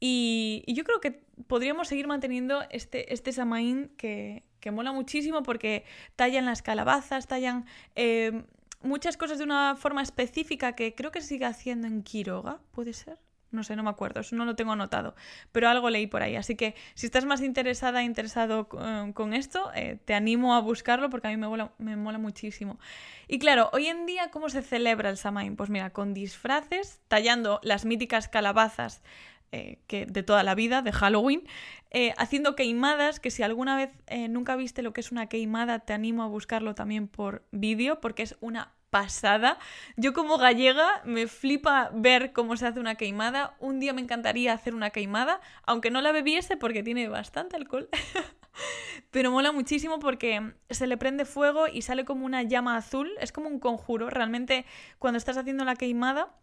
Y, 0.00 0.62
yo 0.68 0.84
creo 0.84 1.00
que 1.00 1.24
podríamos 1.48 1.88
seguir 1.88 2.06
manteniendo 2.06 2.64
este, 2.70 3.12
este 3.12 3.32
Samaín 3.32 3.90
que, 3.96 4.44
que 4.60 4.70
mola 4.70 4.92
muchísimo 4.92 5.42
porque 5.42 5.84
tallan 6.14 6.46
las 6.46 6.62
calabazas, 6.62 7.26
tallan 7.26 7.66
eh, 7.96 8.44
muchas 8.80 9.16
cosas 9.16 9.38
de 9.38 9.44
una 9.44 9.76
forma 9.76 10.02
específica 10.02 10.74
que 10.74 10.94
creo 10.94 11.10
que 11.10 11.20
sigue 11.20 11.44
haciendo 11.44 11.86
en 11.86 12.02
Quiroga, 12.02 12.60
¿puede 12.72 12.92
ser? 12.92 13.18
No 13.50 13.64
sé, 13.64 13.76
no 13.76 13.82
me 13.82 13.88
acuerdo, 13.88 14.20
eso 14.20 14.36
no 14.36 14.44
lo 14.44 14.56
tengo 14.56 14.72
anotado, 14.72 15.14
pero 15.52 15.70
algo 15.70 15.88
leí 15.88 16.06
por 16.06 16.22
ahí. 16.22 16.36
Así 16.36 16.54
que 16.54 16.74
si 16.94 17.06
estás 17.06 17.24
más 17.24 17.40
interesada, 17.40 18.02
interesado 18.02 18.68
con, 18.68 19.32
esto, 19.32 19.70
eh, 19.74 19.98
te 20.04 20.12
animo 20.12 20.54
a 20.54 20.60
buscarlo 20.60 21.08
porque 21.08 21.28
a 21.28 21.30
mí 21.30 21.38
me 21.38 21.48
mola, 21.48 21.72
me 21.78 21.96
mola 21.96 22.18
muchísimo. 22.18 22.78
Y 23.26 23.38
claro, 23.38 23.70
hoy 23.72 23.86
en 23.86 24.04
día, 24.04 24.30
¿cómo 24.30 24.50
se 24.50 24.60
celebra 24.60 25.08
el 25.08 25.16
Samain? 25.16 25.56
Pues 25.56 25.70
mira, 25.70 25.90
con 25.90 26.12
disfraces, 26.12 27.00
tallando 27.08 27.58
las 27.62 27.86
míticas 27.86 28.28
calabazas 28.28 29.02
eh, 29.52 29.78
que 29.86 30.06
de 30.06 30.22
toda 30.22 30.42
la 30.42 30.54
vida, 30.54 30.82
de 30.82 30.92
Halloween, 30.92 31.42
eh, 31.90 32.12
haciendo 32.18 32.54
queimadas, 32.54 33.18
que 33.20 33.30
si 33.30 33.42
alguna 33.42 33.76
vez 33.76 33.90
eh, 34.06 34.28
nunca 34.28 34.56
viste 34.56 34.82
lo 34.82 34.92
que 34.92 35.00
es 35.00 35.10
una 35.10 35.28
queimada, 35.28 35.78
te 35.78 35.92
animo 35.92 36.22
a 36.22 36.26
buscarlo 36.26 36.74
también 36.74 37.08
por 37.08 37.46
vídeo, 37.50 38.00
porque 38.00 38.22
es 38.22 38.36
una 38.40 38.74
pasada. 38.90 39.58
Yo 39.96 40.12
como 40.12 40.38
gallega 40.38 41.02
me 41.04 41.26
flipa 41.26 41.90
ver 41.94 42.32
cómo 42.32 42.56
se 42.56 42.66
hace 42.66 42.80
una 42.80 42.94
queimada. 42.94 43.56
Un 43.60 43.80
día 43.80 43.92
me 43.92 44.00
encantaría 44.00 44.52
hacer 44.52 44.74
una 44.74 44.90
queimada, 44.90 45.40
aunque 45.64 45.90
no 45.90 46.00
la 46.00 46.12
bebiese 46.12 46.56
porque 46.56 46.82
tiene 46.82 47.08
bastante 47.08 47.56
alcohol. 47.56 47.88
Pero 49.10 49.30
mola 49.30 49.52
muchísimo 49.52 49.98
porque 49.98 50.52
se 50.68 50.86
le 50.86 50.96
prende 50.96 51.24
fuego 51.24 51.68
y 51.68 51.82
sale 51.82 52.04
como 52.04 52.26
una 52.26 52.42
llama 52.42 52.76
azul. 52.76 53.10
Es 53.20 53.32
como 53.32 53.48
un 53.48 53.60
conjuro. 53.60 54.10
Realmente 54.10 54.64
cuando 54.98 55.18
estás 55.18 55.36
haciendo 55.36 55.64
la 55.64 55.76
queimada, 55.76 56.34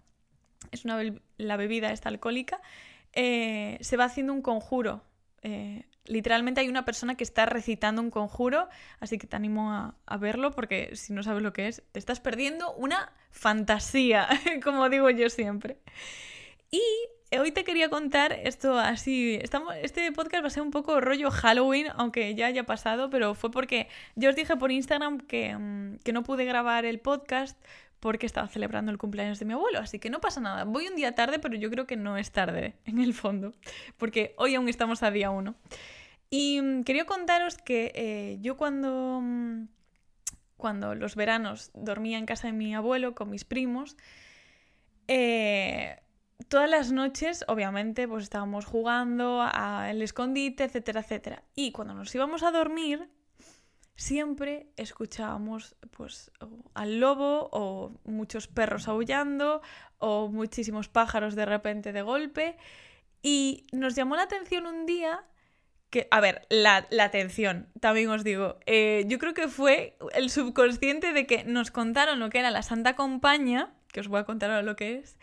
es 0.71 0.85
una 0.85 1.00
la 1.38 1.57
bebida 1.57 1.91
esta 1.91 2.09
alcohólica, 2.09 2.62
eh, 3.15 3.77
se 3.81 3.98
va 3.98 4.05
haciendo 4.05 4.34
un 4.34 4.41
conjuro. 4.41 5.03
Eh, 5.41 5.86
literalmente 6.05 6.62
hay 6.62 6.69
una 6.69 6.86
persona 6.86 7.15
que 7.15 7.24
está 7.24 7.45
recitando 7.45 8.01
un 8.01 8.12
conjuro, 8.12 8.67
así 9.00 9.17
que 9.17 9.27
te 9.27 9.36
animo 9.36 9.72
a, 9.72 10.17
verlo 10.17 10.51
porque 10.51 10.95
si 10.95 11.13
no 11.13 11.24
sabes 11.24 11.41
lo 11.41 11.53
que 11.53 11.67
es, 11.67 11.84
te 11.91 12.00
estás 12.00 12.19
perdiendo 12.19 12.74
una 12.74 13.12
fantasía, 13.31 14.27
como 14.63 14.89
digo 14.89 15.10
yo 15.10 15.29
siempre. 15.29 15.77
Y 16.72 16.81
hoy 17.38 17.51
te 17.51 17.63
quería 17.63 17.89
contar 17.89 18.34
esto 18.34 18.77
así. 18.77 19.38
Estamos, 19.41 19.75
este 19.81 20.12
podcast 20.12 20.43
va 20.43 20.48
a 20.48 20.51
ser 20.51 20.63
un 20.63 20.72
poco 20.72 21.00
rollo 21.01 21.31
Halloween, 21.31 21.88
aunque 21.95 22.36
ya 22.36 22.48
haya 22.48 22.65
pasado, 22.65 23.10
pero 23.10 23.34
fue 23.34 23.51
porque 23.51 23.88
yo 24.15 24.29
os 24.29 24.36
dije 24.36 24.55
por 24.57 24.72
Instagram 24.72 25.19
que, 25.19 25.55
mm, 25.55 26.00
que 26.03 26.13
no 26.13 26.24
pude 26.24 26.45
grabar 26.45 26.86
el 26.86 27.00
podcast 27.00 27.57
porque 28.05 28.27
estaba 28.27 28.47
celebrando 28.47 28.91
el 28.91 29.00
cumpleaños 29.00 29.39
de 29.39 29.45
mi 29.45 29.53
abuelo, 29.53 29.79
así 29.79 29.97
que 29.97 30.12
no 30.12 30.21
pasa 30.21 30.39
nada. 30.39 30.63
Voy 30.63 30.88
un 30.88 30.95
día 30.95 31.15
tarde, 31.15 31.39
pero 31.39 31.55
yo 31.55 31.71
creo 31.71 31.88
que 31.88 31.97
no 31.97 32.17
es 32.17 32.29
tarde 32.29 32.75
en 32.85 33.00
el 33.00 33.15
fondo, 33.15 33.55
porque 33.97 34.35
hoy 34.38 34.53
aún 34.53 34.69
estamos 34.69 35.01
a 35.01 35.09
día 35.09 35.31
uno. 35.31 35.55
Y 36.29 36.62
mm, 36.62 36.83
quería 36.83 37.05
contaros 37.05 37.57
que 37.57 37.91
eh, 37.95 38.38
yo 38.41 38.57
cuando, 38.57 39.21
mm, 39.24 39.69
cuando 40.55 40.93
los 40.93 41.15
veranos 41.15 41.71
dormía 41.74 42.19
en 42.19 42.27
casa 42.27 42.45
de 42.45 42.53
mi 42.53 42.75
abuelo 42.75 43.15
con 43.15 43.31
mis 43.31 43.43
primos, 43.43 43.97
eh, 45.07 46.00
todas 46.47 46.69
las 46.69 46.91
noches, 46.91 47.43
obviamente, 47.47 48.07
pues 48.07 48.25
estábamos 48.25 48.65
jugando 48.65 49.41
al 49.41 50.00
escondite, 50.03 50.65
etcétera, 50.65 51.00
etcétera. 51.00 51.43
Y 51.55 51.71
cuando 51.71 51.95
nos 51.95 52.13
íbamos 52.13 52.43
a 52.43 52.51
dormir, 52.51 53.09
siempre 53.95 54.67
escuchábamos 54.75 55.75
pues 55.91 56.31
al 56.73 56.99
lobo 56.99 57.49
o 57.51 57.91
muchos 58.03 58.47
perros 58.47 58.87
aullando 58.87 59.61
o 59.97 60.27
muchísimos 60.27 60.89
pájaros 60.89 61.35
de 61.35 61.45
repente 61.45 61.93
de 61.93 62.01
golpe 62.01 62.57
y 63.21 63.67
nos 63.71 63.95
llamó 63.95 64.15
la 64.15 64.23
atención 64.23 64.65
un 64.65 64.85
día 64.85 65.23
que, 65.89 66.07
a 66.11 66.19
ver, 66.19 66.45
la, 66.49 66.87
atención, 66.99 67.69
también 67.79 68.09
os 68.09 68.23
digo, 68.23 68.59
eh, 68.65 69.05
yo 69.07 69.17
creo 69.17 69.33
que 69.33 69.47
fue 69.47 69.97
el 70.13 70.29
subconsciente 70.29 71.13
de 71.13 71.25
que 71.25 71.45
nos 71.45 71.71
contaron 71.71 72.19
lo 72.19 72.29
que 72.29 72.39
era 72.39 72.51
la 72.51 72.63
Santa 72.63 72.95
Compaña, 72.95 73.73
que 73.93 74.01
os 74.01 74.09
voy 74.09 74.19
a 74.19 74.25
contar 74.25 74.51
ahora 74.51 74.63
lo 74.63 74.75
que 74.75 74.97
es, 74.97 75.17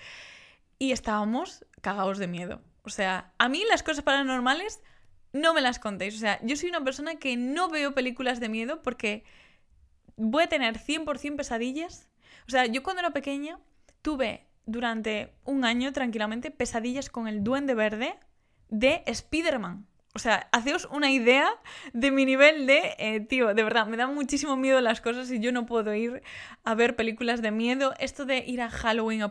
y 0.78 0.92
estábamos 0.92 1.66
cagados 1.82 2.16
de 2.18 2.26
miedo. 2.26 2.62
O 2.84 2.90
sea, 2.90 3.32
a 3.38 3.48
mí 3.48 3.62
las 3.68 3.82
cosas 3.82 4.02
paranormales 4.02 4.80
no 5.32 5.54
me 5.54 5.60
las 5.60 5.78
contéis. 5.78 6.16
O 6.16 6.18
sea, 6.18 6.38
yo 6.42 6.56
soy 6.56 6.68
una 6.68 6.84
persona 6.84 7.16
que 7.16 7.36
no 7.36 7.68
veo 7.68 7.94
películas 7.94 8.40
de 8.40 8.48
miedo 8.48 8.82
porque 8.82 9.24
voy 10.16 10.44
a 10.44 10.48
tener 10.48 10.78
100% 10.78 11.36
pesadillas. 11.36 12.08
O 12.46 12.50
sea, 12.50 12.66
yo 12.66 12.82
cuando 12.82 13.00
era 13.00 13.10
pequeña 13.10 13.58
tuve 14.02 14.46
durante 14.66 15.32
un 15.44 15.64
año 15.64 15.92
tranquilamente 15.92 16.50
pesadillas 16.50 17.10
con 17.10 17.28
el 17.28 17.42
duende 17.42 17.74
verde 17.74 18.18
de 18.68 19.02
Spider-Man. 19.06 19.86
O 20.14 20.18
sea, 20.18 20.48
haceos 20.52 20.86
una 20.90 21.10
idea 21.10 21.48
de 21.94 22.10
mi 22.10 22.26
nivel 22.26 22.66
de, 22.66 22.94
eh, 22.98 23.20
tío, 23.20 23.54
de 23.54 23.62
verdad, 23.62 23.86
me 23.86 23.96
dan 23.96 24.14
muchísimo 24.14 24.56
miedo 24.56 24.78
las 24.82 25.00
cosas 25.00 25.30
y 25.30 25.40
yo 25.40 25.52
no 25.52 25.64
puedo 25.64 25.94
ir 25.94 26.22
a 26.64 26.74
ver 26.74 26.96
películas 26.96 27.40
de 27.40 27.50
miedo. 27.50 27.94
Esto 27.98 28.26
de 28.26 28.44
ir 28.46 28.60
a 28.60 28.68
Halloween 28.68 29.22
a, 29.22 29.30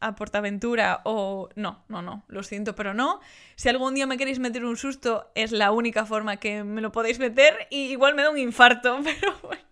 a 0.00 0.14
Portaventura 0.14 1.00
o... 1.04 1.48
No, 1.56 1.84
no, 1.88 2.00
no, 2.00 2.24
lo 2.28 2.44
siento, 2.44 2.76
pero 2.76 2.94
no. 2.94 3.18
Si 3.56 3.68
algún 3.68 3.94
día 3.96 4.06
me 4.06 4.16
queréis 4.16 4.38
meter 4.38 4.64
un 4.64 4.76
susto, 4.76 5.32
es 5.34 5.50
la 5.50 5.72
única 5.72 6.06
forma 6.06 6.36
que 6.36 6.62
me 6.62 6.80
lo 6.80 6.92
podéis 6.92 7.18
meter 7.18 7.66
y 7.70 7.90
igual 7.90 8.14
me 8.14 8.22
da 8.22 8.30
un 8.30 8.38
infarto, 8.38 9.00
pero 9.04 9.34
bueno. 9.42 9.64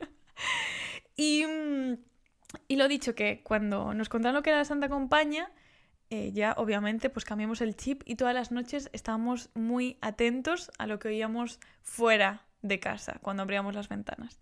Y, 1.14 1.44
y 2.66 2.74
lo 2.74 2.88
dicho, 2.88 3.14
que 3.14 3.44
cuando 3.44 3.94
nos 3.94 4.08
contaron 4.08 4.34
lo 4.34 4.42
que 4.42 4.50
era 4.50 4.58
la 4.58 4.64
Santa 4.64 4.88
Compañía 4.88 5.52
eh, 6.12 6.30
ya 6.30 6.52
obviamente 6.58 7.08
pues 7.08 7.24
cambiamos 7.24 7.62
el 7.62 7.74
chip 7.74 8.02
y 8.04 8.16
todas 8.16 8.34
las 8.34 8.52
noches 8.52 8.90
estábamos 8.92 9.48
muy 9.54 9.96
atentos 10.02 10.70
a 10.76 10.86
lo 10.86 10.98
que 10.98 11.08
oíamos 11.08 11.58
fuera 11.80 12.44
de 12.60 12.78
casa 12.78 13.16
cuando 13.22 13.42
abríamos 13.42 13.74
las 13.74 13.88
ventanas. 13.88 14.38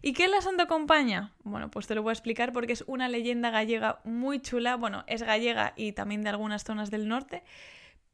¿Y 0.00 0.14
qué 0.14 0.24
es 0.24 0.30
la 0.30 0.40
Santa 0.40 0.64
Compaña? 0.66 1.34
Bueno, 1.44 1.70
pues 1.70 1.86
te 1.86 1.94
lo 1.94 2.02
voy 2.02 2.08
a 2.08 2.14
explicar 2.14 2.54
porque 2.54 2.72
es 2.72 2.84
una 2.86 3.10
leyenda 3.10 3.50
gallega 3.50 4.00
muy 4.04 4.40
chula. 4.40 4.76
Bueno, 4.76 5.04
es 5.08 5.22
gallega 5.22 5.74
y 5.76 5.92
también 5.92 6.22
de 6.22 6.30
algunas 6.30 6.64
zonas 6.64 6.90
del 6.90 7.06
norte, 7.06 7.42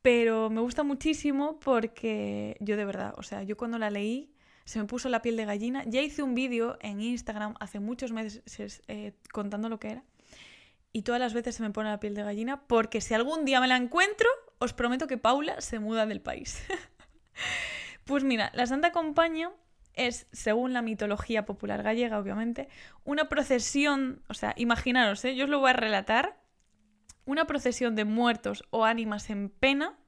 pero 0.03 0.51
me 0.51 0.61
gusta 0.61 0.83
muchísimo 0.83 1.61
porque 1.61 2.57
yo 2.59 2.77
de 2.77 2.87
verdad, 2.87 3.15
o 3.19 3.23
sea, 3.23 3.45
yo 3.45 3.57
cuando 3.57 3.79
la 3.79 3.89
leí 3.89 4.33
se 4.65 4.81
me 4.81 4.87
puso 4.87 5.09
la 5.11 5.23
piel 5.23 5.37
de 5.37 5.45
gallina. 5.45 5.85
Ya 5.87 6.03
hice 6.03 6.25
un 6.25 6.35
vídeo 6.35 6.77
en 6.81 7.01
Instagram 7.01 7.55
hace 7.61 7.79
muchos 7.79 8.11
meses 8.11 8.83
eh, 8.89 9.13
contando 9.31 9.69
lo 9.69 9.79
que 9.79 9.91
era 9.93 10.03
y 10.97 11.03
todas 11.03 11.21
las 11.21 11.35
veces 11.35 11.55
se 11.55 11.63
me 11.63 11.69
pone 11.69 11.91
la 11.91 12.01
piel 12.01 12.15
de 12.15 12.23
gallina 12.23 12.63
porque 12.63 13.03
si 13.03 13.13
algún 13.13 13.45
día 13.45 13.61
me 13.61 13.69
la 13.69 13.77
encuentro, 13.77 14.31
os 14.57 14.73
prometo 14.73 15.07
que 15.07 15.19
Paula 15.19 15.61
se 15.61 15.79
muda 15.79 16.07
del 16.07 16.23
país. 16.23 16.65
pues 18.07 18.25
mira, 18.25 18.51
la 18.55 18.67
Santa 18.67 18.93
Compaña 18.93 19.51
es, 19.93 20.27
según 20.33 20.73
la 20.73 20.81
mitología 20.81 21.45
popular 21.45 21.83
gallega, 21.83 22.19
obviamente, 22.19 22.71
una 23.05 23.29
procesión, 23.29 24.23
o 24.31 24.33
sea, 24.33 24.55
imaginaros, 24.57 25.23
¿eh? 25.27 25.37
yo 25.37 25.45
os 25.45 25.51
lo 25.51 25.61
voy 25.61 25.69
a 25.69 25.75
relatar, 25.75 26.41
una 27.27 27.47
procesión 27.47 27.95
de 27.95 28.07
muertos 28.07 28.65
o 28.71 28.87
ánimas 28.87 29.29
en 29.29 29.51
pena 29.51 29.99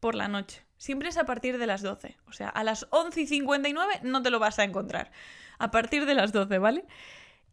por 0.00 0.14
la 0.14 0.28
noche. 0.28 0.66
Siempre 0.76 1.08
es 1.08 1.16
a 1.16 1.24
partir 1.24 1.56
de 1.56 1.66
las 1.66 1.80
12. 1.80 2.18
O 2.26 2.32
sea, 2.32 2.50
a 2.50 2.62
las 2.62 2.88
11 2.90 3.22
y 3.22 3.26
59 3.26 4.00
no 4.02 4.22
te 4.22 4.28
lo 4.28 4.38
vas 4.38 4.58
a 4.58 4.64
encontrar. 4.64 5.12
A 5.58 5.70
partir 5.70 6.04
de 6.04 6.12
las 6.12 6.32
12, 6.32 6.58
¿vale? 6.58 6.84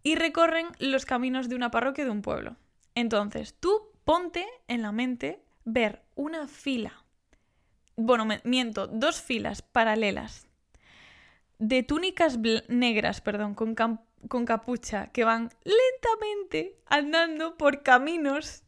Y 0.03 0.15
recorren 0.15 0.67
los 0.79 1.05
caminos 1.05 1.47
de 1.47 1.55
una 1.55 1.71
parroquia 1.71 2.03
de 2.03 2.11
un 2.11 2.21
pueblo. 2.21 2.57
Entonces, 2.95 3.55
tú 3.59 3.91
ponte 4.03 4.45
en 4.67 4.81
la 4.81 4.91
mente 4.91 5.41
ver 5.65 6.03
una 6.15 6.47
fila, 6.47 7.05
bueno, 7.95 8.27
miento, 8.43 8.87
dos 8.87 9.21
filas 9.21 9.61
paralelas 9.61 10.47
de 11.59 11.83
túnicas 11.83 12.37
negras, 12.67 13.21
perdón, 13.21 13.55
con, 13.55 13.75
con 14.27 14.45
capucha, 14.45 15.07
que 15.07 15.23
van 15.23 15.49
lentamente 15.63 16.77
andando 16.87 17.57
por 17.57 17.83
caminos 17.83 18.63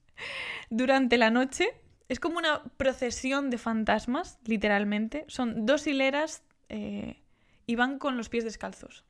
durante 0.69 1.17
la 1.17 1.29
noche. 1.29 1.67
Es 2.07 2.19
como 2.19 2.37
una 2.37 2.63
procesión 2.77 3.49
de 3.49 3.57
fantasmas, 3.57 4.39
literalmente. 4.45 5.25
Son 5.27 5.65
dos 5.65 5.87
hileras 5.87 6.43
eh, 6.69 7.21
y 7.65 7.75
van 7.75 7.99
con 7.99 8.15
los 8.15 8.29
pies 8.29 8.43
descalzos. 8.43 9.03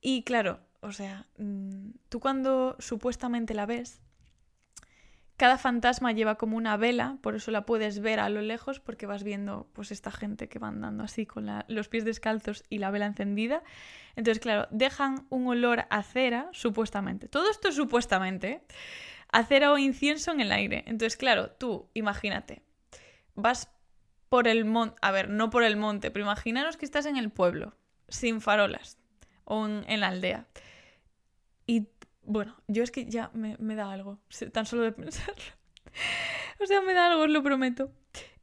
Y 0.00 0.22
claro, 0.22 0.60
o 0.80 0.92
sea, 0.92 1.26
mm, 1.38 1.90
tú 2.10 2.20
cuando 2.20 2.76
supuestamente 2.78 3.54
la 3.54 3.66
ves, 3.66 4.02
cada 5.36 5.58
fantasma 5.58 6.12
lleva 6.12 6.36
como 6.36 6.56
una 6.56 6.76
vela, 6.76 7.18
por 7.20 7.34
eso 7.34 7.50
la 7.50 7.66
puedes 7.66 8.00
ver 8.00 8.20
a 8.20 8.28
lo 8.28 8.40
lejos, 8.40 8.78
porque 8.78 9.06
vas 9.06 9.24
viendo 9.24 9.68
pues 9.72 9.90
esta 9.90 10.12
gente 10.12 10.48
que 10.48 10.58
va 10.58 10.68
andando 10.68 11.02
así 11.02 11.26
con 11.26 11.48
los 11.68 11.88
pies 11.88 12.04
descalzos 12.04 12.64
y 12.68 12.78
la 12.78 12.90
vela 12.90 13.06
encendida. 13.06 13.62
Entonces, 14.16 14.40
claro, 14.40 14.68
dejan 14.70 15.26
un 15.30 15.48
olor 15.48 15.86
a 15.90 16.02
cera, 16.02 16.48
supuestamente. 16.52 17.28
Todo 17.28 17.50
esto 17.50 17.68
es 17.68 17.74
supuestamente, 17.74 18.62
a 19.32 19.44
cera 19.44 19.72
o 19.72 19.78
incienso 19.78 20.30
en 20.30 20.40
el 20.40 20.52
aire. 20.52 20.84
Entonces, 20.86 21.16
claro, 21.16 21.50
tú, 21.50 21.88
imagínate, 21.94 22.62
vas 23.34 23.74
por 24.28 24.48
el 24.48 24.64
monte, 24.64 24.96
a 25.02 25.10
ver, 25.10 25.28
no 25.28 25.50
por 25.50 25.64
el 25.64 25.76
monte, 25.76 26.10
pero 26.10 26.24
imaginaros 26.24 26.76
que 26.76 26.84
estás 26.84 27.06
en 27.06 27.16
el 27.16 27.30
pueblo, 27.30 27.76
sin 28.08 28.40
farolas 28.40 28.98
o 29.44 29.66
en, 29.66 30.00
la 30.00 30.08
aldea. 30.08 30.46
Y 31.66 31.82
bueno, 32.26 32.56
yo 32.68 32.82
es 32.82 32.90
que 32.90 33.06
ya 33.06 33.30
me, 33.34 33.74
da 33.74 33.90
algo, 33.90 34.18
tan 34.52 34.66
solo 34.66 34.82
de 34.82 34.92
pensarlo. 34.92 35.42
o 36.60 36.66
sea, 36.66 36.80
me 36.80 36.94
da 36.94 37.06
algo, 37.06 37.22
os 37.22 37.30
lo 37.30 37.42
prometo. 37.42 37.92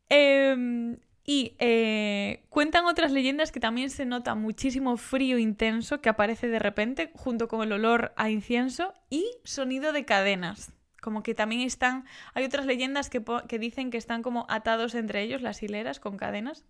Em, 0.10 0.98
y 1.24 1.56
eh, 1.60 2.46
cuentan 2.50 2.86
otras 2.86 3.12
leyendas 3.12 3.52
que 3.52 3.60
también 3.60 3.90
se 3.90 4.06
nota 4.06 4.36
muchísimo 4.36 4.98
frío 4.98 5.38
intenso 5.38 6.02
que 6.02 6.10
aparece 6.10 6.48
de 6.48 6.60
repente 6.60 7.12
junto 7.14 7.48
con 7.48 7.62
el 7.62 7.72
olor 7.72 8.14
a 8.18 8.30
incienso 8.30 8.94
y 9.10 9.26
sonido 9.44 9.94
de 9.94 10.06
cadenas. 10.06 10.74
Como 11.02 11.24
que 11.24 11.34
también 11.34 11.62
están, 11.62 12.06
hay 12.34 12.46
otras 12.46 12.66
leyendas 12.66 13.10
que, 13.10 13.24
que 13.48 13.60
dicen 13.60 13.90
que 13.90 13.98
están 13.98 14.22
como 14.22 14.46
atados 14.50 14.94
entre 14.96 15.22
ellos 15.22 15.42
las 15.42 15.64
hileras 15.64 16.00
con 16.00 16.18
cadenas. 16.18 16.66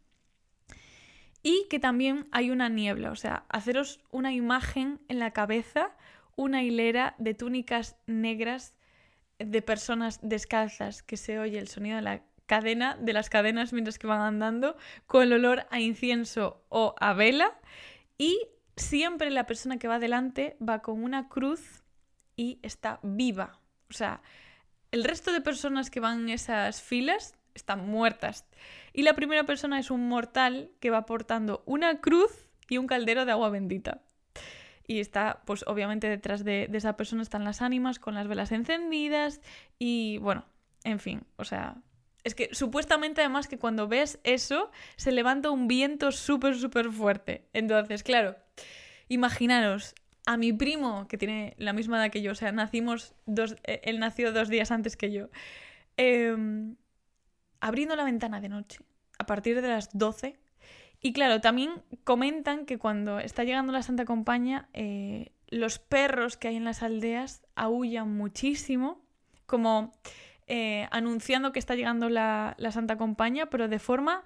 Y 1.44 1.68
que 1.70 1.80
también 1.80 2.27
hay 2.32 2.51
una 2.51 2.70
niebla, 2.70 3.12
o 3.12 3.15
sea, 3.15 3.46
haceros 3.50 4.00
una 4.12 4.32
imagen 4.32 5.00
en 5.08 5.18
la 5.18 5.32
cabeza, 5.32 5.96
una 6.36 6.64
hilera 6.64 7.16
de 7.18 7.34
túnicas 7.34 7.98
negras 8.08 8.76
de 9.40 9.62
personas 9.62 10.20
descalzas 10.22 11.04
que 11.04 11.18
se 11.18 11.40
oye 11.40 11.58
el 11.58 11.68
sonido 11.68 11.98
de 11.98 12.02
la 12.02 12.24
cadena, 12.46 12.98
de 13.00 13.14
las 13.14 13.30
cadenas 13.30 13.74
mientras 13.74 13.98
que 13.98 14.08
van 14.08 14.22
andando, 14.22 14.76
con 15.08 15.24
el 15.24 15.34
olor 15.34 15.66
a 15.70 15.80
incienso 15.80 16.64
o 16.70 16.96
a 17.00 17.14
vela. 17.14 17.58
Y 18.18 18.40
siempre 18.76 19.30
la 19.32 19.46
persona 19.46 19.78
que 19.78 19.88
va 19.88 20.00
delante 20.00 20.58
va 20.62 20.82
con 20.82 21.04
una 21.04 21.30
cruz 21.30 21.84
y 22.36 22.60
está 22.62 23.00
viva. 23.04 23.60
O 23.90 23.94
sea, 23.94 24.22
el 24.92 25.04
resto 25.04 25.32
de 25.32 25.42
personas 25.42 25.90
que 25.90 26.00
van 26.00 26.22
en 26.22 26.30
esas 26.30 26.82
filas 26.82 27.36
están 27.54 27.88
muertas. 27.88 28.46
Y 28.94 29.04
la 29.04 29.14
primera 29.14 29.46
persona 29.46 29.80
es 29.80 29.92
un 29.92 30.08
mortal 30.08 30.72
que 30.80 30.90
va 30.90 31.06
portando 31.06 31.64
una 31.66 32.00
cruz 32.00 32.48
y 32.70 32.78
un 32.78 32.88
caldero 32.88 33.26
de 33.26 33.32
agua 33.32 33.50
bendita. 33.50 34.02
Y 34.88 35.00
está, 35.00 35.42
pues 35.46 35.64
obviamente 35.68 36.10
detrás 36.10 36.44
de, 36.44 36.70
esa 36.74 36.98
persona 36.98 37.22
están 37.22 37.44
las 37.44 37.62
ánimas 37.62 38.00
con 38.00 38.16
las 38.16 38.28
velas 38.28 38.52
encendidas 38.52 39.42
y 39.80 40.18
bueno, 40.18 40.46
en 40.84 41.00
fin, 41.00 41.24
o 41.38 41.46
sea, 41.46 41.78
es 42.24 42.36
que 42.36 42.50
supuestamente 42.54 43.22
además 43.22 43.48
que 43.48 43.58
cuando 43.58 43.88
ves 43.88 44.20
eso 44.24 44.72
se 44.96 45.12
levanta 45.12 45.50
un 45.50 45.68
viento 45.68 46.12
súper, 46.12 46.56
súper 46.56 46.90
fuerte. 46.90 47.48
Entonces, 47.54 48.04
claro, 48.04 48.36
imaginaros 49.08 49.96
a 50.26 50.38
mi 50.38 50.54
primo, 50.54 51.08
que 51.08 51.18
tiene 51.18 51.56
la 51.58 51.74
misma 51.74 51.98
edad 51.98 52.12
que 52.12 52.22
yo, 52.22 52.34
o 52.34 52.36
sea, 52.36 52.52
nacimos 52.52 53.16
dos, 53.26 53.56
eh, 53.64 53.82
él 53.84 54.00
nació 54.00 54.32
dos 54.32 54.50
días 54.50 54.72
antes 54.72 54.98
que 54.98 55.12
yo. 55.12 55.30
Eh, 55.98 56.36
abriendo 57.62 57.96
la 57.96 58.04
ventana 58.04 58.42
de 58.42 58.50
noche, 58.50 58.80
a 59.18 59.26
partir 59.26 59.62
de 59.62 59.68
las 59.68 59.98
12. 59.98 60.38
Y 61.01 61.13
claro, 61.13 61.41
también 61.41 61.81
comentan 62.03 62.65
que 62.65 62.77
cuando 62.77 63.20
está 63.20 63.43
llegando 63.43 63.74
la 63.74 63.81
Santa 63.81 64.05
Compaña, 64.05 64.70
eh, 64.74 65.31
los 65.48 65.79
perros 65.79 66.38
que 66.38 66.48
hay 66.48 66.55
en 66.55 66.63
las 66.63 66.84
aldeas 66.84 67.41
aullan 67.55 68.15
muchísimo, 68.15 69.01
como 69.48 69.91
eh, 70.48 70.88
anunciando 70.91 71.51
que 71.51 71.60
está 71.60 71.75
llegando 71.75 72.10
la, 72.10 72.55
Santa 72.72 72.98
Compaña, 72.98 73.50
pero 73.50 73.67
de 73.67 73.79
forma 73.79 74.24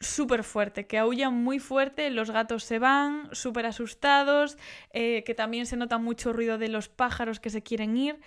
súper 0.00 0.44
fuerte, 0.44 0.86
que 0.86 0.98
aullan 0.98 1.34
muy 1.34 1.58
fuerte, 1.58 2.10
los 2.10 2.30
gatos 2.30 2.64
se 2.64 2.78
van 2.78 3.28
súper 3.32 3.66
asustados, 3.66 4.58
eh, 4.92 5.22
que 5.24 5.34
también 5.34 5.66
se 5.66 5.76
nota 5.76 5.98
mucho 5.98 6.32
ruido 6.32 6.58
de 6.58 6.68
los 6.68 6.88
pájaros 6.88 7.38
que 7.38 7.50
se 7.50 7.62
quieren 7.62 7.96
ir. 7.96 8.18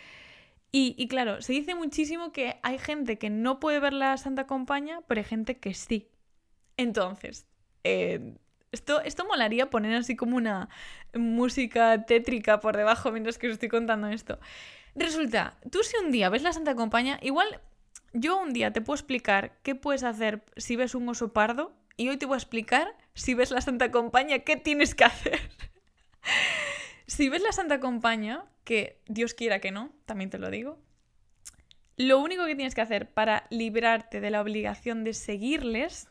Y, 0.75 1.07
claro, 1.07 1.39
se 1.43 1.53
dice 1.53 1.75
muchísimo 1.75 2.31
que 2.31 2.57
hay 2.63 2.79
gente 2.79 3.19
que 3.19 3.29
no 3.29 3.59
puede 3.59 3.79
ver 3.79 3.93
la 3.93 4.17
Santa 4.17 4.47
Compaña, 4.47 5.01
pero 5.07 5.19
hay 5.19 5.25
gente 5.25 5.59
que 5.59 5.75
sí. 5.75 6.09
Entonces, 6.77 7.48
eh, 7.84 8.36
esto, 8.72 9.01
esto 9.01 9.25
molaría 9.25 9.70
poner 9.70 9.96
así 9.96 10.15
como 10.15 10.38
una 10.38 10.70
música 11.13 12.06
tétrica 12.06 12.60
por 12.60 12.75
debajo 12.75 13.12
mientras 13.12 13.38
que 13.38 13.48
os 13.48 13.53
estoy 13.53 13.70
contando 13.70 14.08
esto. 14.08 14.39
Resulta, 14.96 15.58
tú 15.72 15.84
si 15.84 15.98
un 15.98 16.12
día 16.12 16.30
ves 16.30 16.44
la 16.44 16.53
Santa 16.53 16.75
Compaña, 16.75 17.20
igual 17.22 17.62
yo 18.13 18.39
un 18.39 18.53
día 18.53 18.72
te 18.72 18.82
puedo 18.82 18.96
explicar 18.96 19.58
qué 19.63 19.75
puedes 19.75 20.03
hacer 20.03 20.44
si 20.58 20.75
ves 20.75 20.96
un 20.96 21.08
oso 21.10 21.34
pardo 21.34 21.74
y 21.98 22.10
hoy 22.10 22.18
te 22.18 22.25
voy 22.25 22.36
a 22.36 22.38
explicar 22.38 22.96
si 23.13 23.34
ves 23.34 23.51
la 23.51 23.62
Santa 23.62 23.92
Compaña 23.92 24.39
qué 24.39 24.56
tienes 24.56 24.96
que 24.96 25.03
hacer. 25.03 25.39
si 27.08 27.30
ves 27.30 27.42
la 27.42 27.51
Santa 27.51 27.80
Compaña, 27.80 28.45
que 28.63 29.02
Dios 29.08 29.34
quiera 29.34 29.60
que 29.60 29.71
no, 29.71 29.91
también 30.06 30.30
te 30.30 30.38
lo 30.38 30.50
digo, 30.50 30.80
lo 31.97 32.19
único 32.19 32.45
que 32.45 32.56
tienes 32.56 32.74
que 32.74 32.82
hacer 32.82 33.12
para 33.12 33.45
librarte 33.50 34.19
de 34.19 34.32
la 34.32 34.41
obligación 34.41 35.04
de 35.04 35.13
seguirles, 35.13 36.10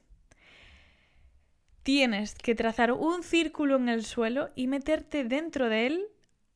tienes 1.83 2.35
que 2.35 2.55
trazar 2.55 2.93
un 2.93 3.23
círculo 3.23 3.77
en 3.77 3.89
el 3.89 4.05
suelo 4.05 4.51
y 4.55 4.67
meterte 4.67 5.25
dentro 5.25 5.69
de 5.69 5.87
él 5.87 6.07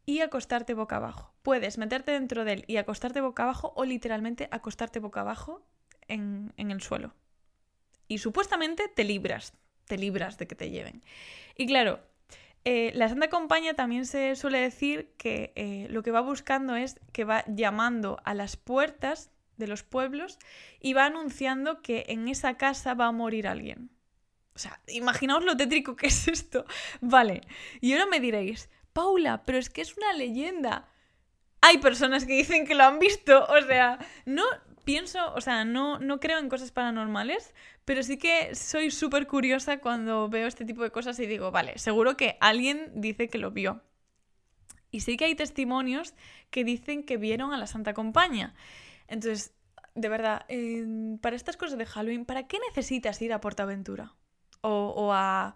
y 0.05 0.21
acostarte 0.21 0.75
boca 0.75 0.97
abajo. 0.97 1.33
Puedes 1.43 1.79
meterte 1.79 2.13
dentro 2.13 2.45
de 2.45 2.55
él 2.55 2.65
y 2.67 2.77
acostarte 2.77 3.21
boca 3.21 3.43
abajo 3.43 3.73
o 3.77 3.85
literalmente 3.85 4.49
acostarte 4.51 5.01
boca 5.01 5.21
abajo 5.21 5.63
en, 6.09 6.53
en 6.57 6.71
el 6.71 6.81
suelo. 6.81 7.15
Y 8.09 8.19
supuestamente 8.19 8.89
te 8.89 9.05
libras, 9.05 9.53
te 9.87 9.99
libras 9.99 10.39
de 10.39 10.47
que 10.47 10.55
te 10.55 10.71
lleven. 10.71 11.03
Y 11.57 11.67
claro, 11.67 12.01
eh, 12.69 12.91
la 12.97 13.09
Santa 13.09 13.29
Compañía 13.29 13.75
también 13.75 14.07
se 14.07 14.35
suele 14.35 14.59
decir 14.59 15.13
que 15.19 15.53
eh, 15.55 15.87
lo 15.89 16.03
que 16.03 16.11
va 16.11 16.21
buscando 16.21 16.75
es 16.75 16.99
que 17.13 17.23
va 17.23 17.45
llamando 17.47 18.19
a 18.25 18.35
las 18.35 18.57
puertas 18.57 19.31
de 19.57 19.69
los 19.69 19.85
pueblos 19.85 20.41
y 20.81 20.93
va 20.93 21.07
anunciando 21.07 21.81
que 21.81 22.07
en 22.09 22.27
esa 22.27 22.57
casa 22.57 22.95
va 22.95 23.07
a 23.07 23.13
morir 23.13 23.47
alguien. 23.47 23.91
O 24.57 24.59
sea, 24.59 24.81
imaginaos 24.89 25.45
lo 25.45 25.55
tétrico 25.55 25.97
que 25.97 26.07
es 26.07 26.29
esto. 26.29 26.65
Vale, 27.03 27.43
y 27.83 27.93
ahora 27.93 28.07
me 28.07 28.21
diréis, 28.21 28.71
Paula, 28.95 29.45
pero 29.45 29.59
es 29.59 29.69
que 29.69 29.83
es 29.83 29.95
una 29.99 30.15
leyenda. 30.15 30.89
Hay 31.61 31.77
personas 31.77 32.25
que 32.25 32.33
dicen 32.33 32.67
que 32.67 32.75
lo 32.75 32.85
han 32.85 32.99
visto, 32.99 33.45
o 33.49 33.63
sea, 33.67 33.99
no, 34.25 34.45
pienso, 34.85 35.35
o 35.35 35.43
sea, 35.43 35.67
no, 35.67 35.99
no 35.99 36.21
creo 36.21 36.39
en 36.39 36.49
cosas 36.49 36.73
paranormales, 36.73 37.53
pero 37.85 38.03
sí 38.03 38.17
que 38.17 38.55
soy 38.55 38.91
súper 38.91 39.27
curiosa 39.27 39.79
cuando 39.79 40.31
veo 40.31 40.47
este 40.47 40.65
tipo 40.65 40.83
de 40.83 40.91
cosas 40.91 41.21
y 41.21 41.27
digo, 41.27 41.51
vale, 41.51 41.77
seguro 41.79 42.17
que 42.17 42.39
alguien 42.41 42.91
dice 42.95 43.29
que 43.29 43.37
lo 43.37 43.51
vio. 43.51 43.83
Y 44.91 45.01
sí 45.01 45.19
que 45.19 45.27
hay 45.27 45.35
testimonios 45.35 46.15
que 46.51 46.65
dicen 46.65 47.05
que 47.05 47.19
vieron 47.19 47.53
a 47.53 47.59
la 47.59 47.67
Santa 47.67 47.93
Compañía. 47.93 48.55
Entonces, 49.07 49.53
de 49.95 50.09
verdad, 50.09 50.47
para 51.21 51.37
estas 51.37 51.59
cosas 51.59 51.77
de 51.77 51.85
Halloween, 51.85 52.25
¿para 52.25 52.47
qué 52.47 52.59
necesitas 52.71 53.21
ir 53.21 53.35
a 53.35 53.43
Portaventura? 53.43 54.15
O, 54.69 55.13
a... 55.13 55.55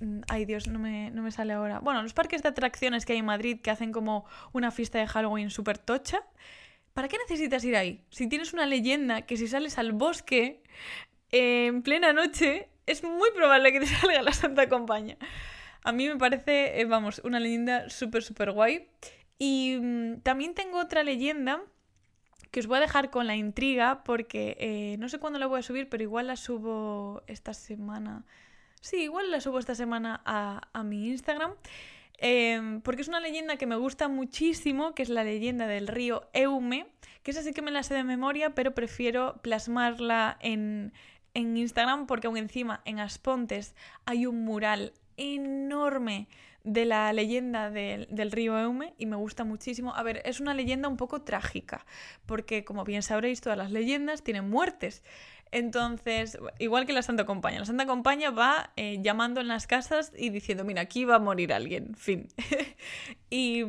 Mm, 0.00 0.20
ay 0.28 0.44
Dios, 0.44 0.68
no 0.68 0.78
me, 0.78 1.10
no 1.10 1.22
me 1.22 1.30
sale 1.30 1.52
ahora. 1.52 1.80
Bueno, 1.80 2.02
los 2.02 2.12
parques 2.12 2.42
de 2.42 2.48
atracciones 2.48 3.06
que 3.06 3.12
hay 3.12 3.18
en 3.20 3.24
Madrid 3.24 3.60
que 3.60 3.70
hacen 3.70 3.92
como 3.92 4.24
una 4.52 4.70
fiesta 4.70 4.98
de 4.98 5.06
Halloween 5.06 5.50
súper 5.50 5.78
tocha. 5.78 6.22
¿Para 6.94 7.08
qué 7.08 7.16
necesitas 7.18 7.64
ir 7.64 7.76
ahí? 7.76 8.04
Si 8.10 8.28
tienes 8.28 8.52
una 8.52 8.66
leyenda 8.66 9.22
que 9.22 9.36
si 9.36 9.46
sales 9.46 9.78
al 9.78 9.92
bosque 9.92 10.62
en 11.30 11.82
plena 11.82 12.12
noche, 12.12 12.68
es 12.86 13.04
muy 13.04 13.30
probable 13.34 13.72
que 13.72 13.80
te 13.80 13.86
salga 13.86 14.22
la 14.22 14.32
Santa 14.32 14.68
Compañía. 14.68 15.16
A 15.82 15.92
mí 15.92 16.08
me 16.08 16.16
parece, 16.16 16.80
eh, 16.80 16.84
vamos, 16.84 17.20
una 17.24 17.40
leyenda 17.40 17.88
súper, 17.88 18.22
súper 18.22 18.50
guay. 18.52 18.88
Y 19.38 19.78
mm, 19.80 20.20
también 20.20 20.54
tengo 20.54 20.78
otra 20.78 21.02
leyenda 21.02 21.62
que 22.50 22.60
os 22.60 22.66
voy 22.66 22.78
a 22.78 22.80
dejar 22.80 23.10
con 23.10 23.26
la 23.26 23.36
intriga 23.36 24.02
porque 24.04 24.56
eh, 24.58 24.96
no 24.98 25.08
sé 25.08 25.18
cuándo 25.18 25.38
la 25.38 25.46
voy 25.46 25.60
a 25.60 25.62
subir, 25.62 25.88
pero 25.88 26.02
igual 26.02 26.26
la 26.26 26.36
subo 26.36 27.22
esta 27.26 27.54
semana. 27.54 28.24
Sí, 28.80 29.02
igual 29.02 29.30
la 29.30 29.40
subo 29.40 29.58
esta 29.58 29.74
semana 29.74 30.20
a, 30.24 30.68
a 30.72 30.82
mi 30.82 31.08
Instagram. 31.08 31.52
Em, 32.22 32.82
porque 32.82 33.00
es 33.00 33.08
una 33.08 33.18
leyenda 33.18 33.56
que 33.56 33.66
me 33.66 33.76
gusta 33.76 34.08
muchísimo, 34.08 34.94
que 34.94 35.02
es 35.02 35.08
la 35.08 35.24
leyenda 35.24 35.66
del 35.66 35.88
río 35.88 36.28
Eume, 36.34 36.86
que 37.22 37.30
esa 37.30 37.42
sí 37.42 37.54
que 37.54 37.62
me 37.62 37.70
la 37.70 37.82
sé 37.82 37.94
de 37.94 38.04
memoria, 38.04 38.54
pero 38.54 38.74
prefiero 38.74 39.40
plasmarla 39.42 40.36
en, 40.40 40.92
en 41.32 41.56
Instagram 41.56 42.06
porque 42.06 42.26
aún 42.26 42.36
encima 42.36 42.82
en 42.84 43.00
Aspontes 43.00 43.74
hay 44.04 44.26
un 44.26 44.44
mural 44.44 44.92
enorme 45.16 46.28
de 46.64 46.84
la 46.84 47.12
leyenda 47.12 47.70
del, 47.70 48.06
del, 48.10 48.32
río 48.32 48.58
Eume 48.58 48.94
y 48.98 49.06
me 49.06 49.16
gusta 49.16 49.44
muchísimo. 49.44 49.94
A 49.94 50.02
ver, 50.02 50.22
es 50.24 50.40
una 50.40 50.54
leyenda 50.54 50.88
un 50.88 50.96
poco 50.96 51.22
trágica, 51.22 51.86
porque 52.26 52.64
como 52.64 52.84
bien 52.84 53.02
sabréis, 53.02 53.40
todas 53.40 53.58
las 53.58 53.70
leyendas 53.70 54.22
tienen 54.22 54.48
muertes. 54.48 55.02
Entonces, 55.52 56.38
igual 56.58 56.86
que 56.86 56.92
la 56.92 57.02
Santa 57.02 57.26
Compañía, 57.26 57.60
la 57.60 57.66
Santa 57.66 57.86
Compañía 57.86 58.30
va 58.30 58.70
eh, 58.76 58.98
llamando 59.02 59.40
en 59.40 59.48
las 59.48 59.66
casas 59.66 60.12
y 60.16 60.30
diciendo, 60.30 60.64
mira, 60.64 60.82
aquí 60.82 61.04
va 61.04 61.16
a 61.16 61.18
morir 61.18 61.52
alguien, 61.52 61.94
fin. 61.96 62.28
y, 63.30 63.64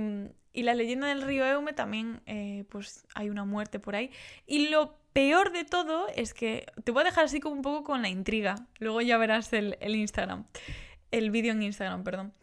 y, 0.53 0.63
la 0.63 0.75
leyenda 0.75 1.07
del 1.07 1.23
río 1.23 1.45
Eume 1.45 1.73
también, 1.73 2.21
eh, 2.27 2.65
pues 2.69 3.07
hay 3.15 3.29
una 3.29 3.45
muerte 3.45 3.79
por 3.79 3.95
ahí. 3.95 4.11
Y 4.45 4.69
lo 4.69 4.99
peor 5.13 5.51
de 5.51 5.65
todo 5.65 6.07
es 6.15 6.35
que 6.35 6.67
te 6.83 6.91
voy 6.91 7.01
a 7.01 7.05
dejar 7.05 7.25
así 7.25 7.39
como 7.39 7.55
un 7.55 7.63
poco 7.63 7.83
con 7.83 8.03
la 8.03 8.09
intriga, 8.09 8.67
luego 8.77 9.01
ya 9.01 9.17
verás 9.17 9.51
el, 9.53 9.77
el 9.81 9.95
Instagram, 9.95 10.45
el 11.09 11.31
vídeo 11.31 11.51
en 11.51 11.63
Instagram, 11.63 12.03
perdón. 12.03 12.33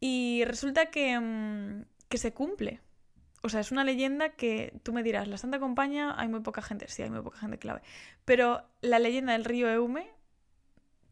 Y 0.00 0.44
resulta 0.44 0.86
que, 0.86 1.18
mm, 1.18 1.84
que 2.08 2.18
se 2.18 2.32
cumple. 2.32 2.80
O 3.42 3.48
sea, 3.48 3.60
es 3.60 3.70
una 3.70 3.84
leyenda 3.84 4.30
que 4.30 4.72
tú 4.82 4.92
me 4.92 5.02
dirás, 5.02 5.28
la 5.28 5.38
Santa 5.38 5.60
Compañía 5.60 6.14
hay 6.18 6.28
muy 6.28 6.40
poca 6.40 6.62
gente, 6.62 6.88
sí, 6.88 7.02
hay 7.02 7.10
muy 7.10 7.22
poca 7.22 7.38
gente 7.38 7.58
clave. 7.58 7.82
Pero 8.24 8.64
la 8.80 8.98
leyenda 8.98 9.32
del 9.32 9.44
río 9.44 9.70
Eume 9.70 10.10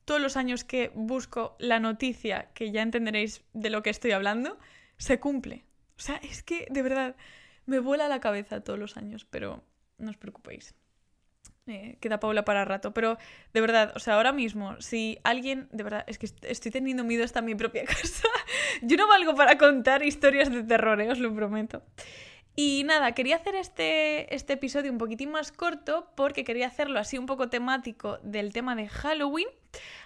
todos 0.05 0.20
los 0.20 0.37
años 0.37 0.64
que 0.64 0.90
busco 0.94 1.57
la 1.59 1.81
noticia, 1.81 2.51
que 2.55 2.70
ya 2.70 2.83
entenderéis 2.83 3.42
de 3.53 3.70
lo 3.70 3.83
que 3.83 3.90
estoy 3.90 4.12
hablando, 4.12 4.59
se 4.99 5.18
cumple. 5.18 5.64
O 5.97 6.01
sea, 6.01 6.16
es 6.16 6.42
que 6.42 6.66
de 6.70 6.83
verdad 6.83 7.16
me 7.66 7.79
vuela 7.79 8.09
la 8.09 8.20
cabeza 8.20 8.62
todos 8.62 8.79
los 8.79 8.97
años, 8.97 9.25
pero 9.25 9.64
no 9.99 10.11
os 10.11 10.16
preocupéis. 10.16 10.75
Eh, 11.66 11.96
queda 11.98 12.20
Paula 12.20 12.44
para 12.44 12.66
rato, 12.66 12.92
pero 12.92 13.16
de 13.55 13.61
verdad, 13.62 13.92
o 13.96 13.98
sea, 13.98 14.14
ahora 14.16 14.33
mismo, 14.33 14.79
si 14.83 15.18
alguien, 15.24 15.66
de 15.72 15.83
verdad, 15.83 16.05
es 16.07 16.18
que 16.18 16.29
estoy 16.42 16.70
teniendo 16.70 17.05
miedo 17.05 17.24
hasta 17.24 17.40
mi 17.40 17.55
propia 17.55 17.85
casa. 17.87 18.29
Yo 18.83 18.98
no 18.98 19.09
valgo 19.09 19.35
para 19.35 19.57
contar 19.57 20.03
historias 20.05 20.50
de 20.50 20.62
terror, 20.62 21.00
eh, 21.00 21.11
os 21.11 21.18
lo 21.20 21.35
prometo. 21.35 21.83
Y 22.55 22.83
nada, 22.85 23.12
quería 23.12 23.37
hacer 23.37 23.55
este, 23.55 24.33
este 24.35 24.53
episodio 24.53 24.92
un 24.92 24.98
poquitín 24.98 25.31
más 25.31 25.53
corto 25.53 26.12
porque 26.14 26.44
quería 26.44 26.66
hacerlo 26.66 27.00
así 27.00 27.16
un 27.16 27.27
poco 27.27 27.48
temático 27.48 28.18
del 28.22 28.53
tema 28.53 28.77
de 28.77 28.87
Halloween. 28.87 29.48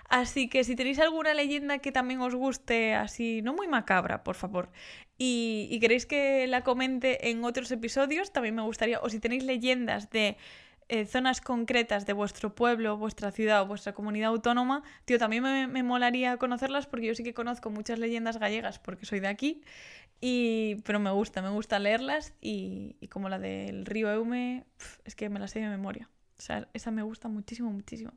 Así 0.09 0.49
que 0.49 0.62
si 0.62 0.77
tenéis 0.77 1.01
alguna 1.01 1.35
leyenda 1.35 1.79
que 1.79 1.90
también 1.90 2.21
os 2.21 2.37
guste, 2.37 2.94
así, 2.94 3.42
no 3.42 3.53
muy 3.53 3.66
macabra, 3.66 4.23
por 4.23 4.37
favor, 4.37 4.71
y 5.18 5.77
queréis 5.81 6.07
que 6.07 6.47
la 6.47 6.62
comente 6.62 7.29
en 7.29 7.44
otros 7.44 7.71
episodios, 7.73 8.33
también 8.33 8.55
me 8.55 8.62
gustaría, 8.62 9.01
o 9.01 9.11
si 9.11 9.21
tenéis 9.21 9.44
leyendas 9.44 10.09
de 10.09 10.38
eh, 10.88 11.05
zonas 11.05 11.40
concretas 11.40 12.07
de 12.07 12.14
vuestro 12.14 12.55
pueblo, 12.55 12.96
vuestra 12.96 13.31
ciudad 13.31 13.62
o 13.62 13.66
vuestra 13.66 13.92
comunidad 13.92 14.31
autónoma, 14.31 14.83
tío, 15.05 15.18
también 15.18 15.42
me, 15.42 15.83
molaría 15.83 16.37
conocerlas 16.38 16.87
porque 16.87 17.07
yo 17.07 17.14
sí 17.14 17.22
que 17.22 17.35
conozco 17.35 17.68
muchas 17.70 17.98
leyendas 17.98 18.38
gallegas 18.38 18.79
porque 18.79 19.05
soy 19.05 19.20
de 19.20 19.29
aquí, 19.29 19.62
y, 20.20 20.77
pero 20.85 20.98
me 20.98 21.11
gusta, 21.11 21.42
me 21.42 21.51
gusta 21.51 21.79
leerlas 21.79 22.33
y, 22.40 22.96
como 23.11 23.29
la 23.29 23.38
del 23.38 23.85
río 23.85 24.11
Eume, 24.11 24.64
es 25.05 25.14
que 25.14 25.29
me 25.29 25.38
la 25.38 25.46
sé 25.46 25.61
de 25.61 25.68
memoria. 25.68 26.09
O 26.38 26.40
sea, 26.40 26.68
esa 26.72 26.90
me 26.90 27.03
gusta 27.03 27.29
muchísimo, 27.29 27.70
muchísimo. 27.70 28.12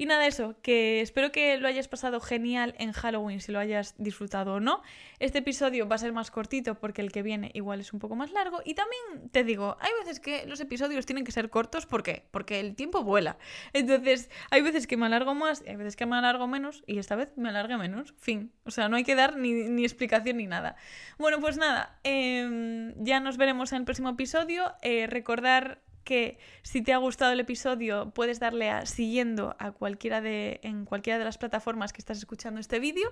Y 0.00 0.06
nada, 0.06 0.26
eso, 0.26 0.56
que 0.62 1.02
espero 1.02 1.30
que 1.30 1.58
lo 1.58 1.68
hayas 1.68 1.86
pasado 1.86 2.20
genial 2.20 2.74
en 2.78 2.92
Halloween, 2.92 3.42
si 3.42 3.52
lo 3.52 3.58
hayas 3.58 3.94
disfrutado 3.98 4.54
o 4.54 4.58
no. 4.58 4.80
Este 5.18 5.40
episodio 5.40 5.86
va 5.86 5.96
a 5.96 5.98
ser 5.98 6.14
más 6.14 6.30
cortito 6.30 6.76
porque 6.76 7.02
el 7.02 7.12
que 7.12 7.22
viene 7.22 7.50
igual 7.52 7.80
es 7.80 7.92
un 7.92 7.98
poco 7.98 8.16
más 8.16 8.32
largo. 8.32 8.62
Y 8.64 8.72
también 8.72 9.28
te 9.30 9.44
digo, 9.44 9.76
hay 9.78 9.90
veces 10.00 10.18
que 10.18 10.46
los 10.46 10.58
episodios 10.58 11.04
tienen 11.04 11.26
que 11.26 11.32
ser 11.32 11.50
cortos, 11.50 11.84
¿por 11.84 12.02
qué? 12.02 12.24
Porque 12.30 12.60
el 12.60 12.76
tiempo 12.76 13.04
vuela. 13.04 13.36
Entonces, 13.74 14.30
hay 14.50 14.62
veces 14.62 14.86
que 14.86 14.96
me 14.96 15.04
alargo 15.04 15.34
más 15.34 15.62
hay 15.68 15.76
veces 15.76 15.96
que 15.96 16.06
me 16.06 16.16
alargo 16.16 16.46
menos 16.46 16.82
y 16.86 16.98
esta 16.98 17.14
vez 17.14 17.36
me 17.36 17.50
alargue 17.50 17.76
menos. 17.76 18.14
Fin. 18.16 18.52
O 18.64 18.70
sea, 18.70 18.88
no 18.88 18.96
hay 18.96 19.04
que 19.04 19.14
dar 19.14 19.36
ni, 19.36 19.84
explicación 19.84 20.38
ni 20.38 20.46
nada. 20.46 20.76
Bueno, 21.18 21.40
pues 21.40 21.58
nada, 21.58 21.98
em, 22.04 22.94
ya 23.04 23.20
nos 23.20 23.36
veremos 23.36 23.70
en 23.72 23.80
el 23.80 23.84
próximo 23.84 24.08
episodio. 24.08 24.72
Eh, 24.80 25.06
recordar 25.08 25.82
que 26.04 26.38
si 26.62 26.82
te 26.82 26.92
ha 26.92 26.96
gustado 26.98 27.32
el 27.32 27.40
episodio 27.40 28.10
puedes 28.10 28.40
darle 28.40 28.70
a 28.70 28.86
siguiendo 28.86 29.56
a 29.58 29.72
cualquiera 29.72 30.20
de, 30.20 30.60
en 30.62 30.84
cualquiera 30.84 31.18
de 31.18 31.24
las 31.24 31.38
plataformas 31.38 31.92
que 31.92 32.00
estás 32.00 32.18
escuchando 32.18 32.60
este 32.60 32.78
vídeo 32.78 33.10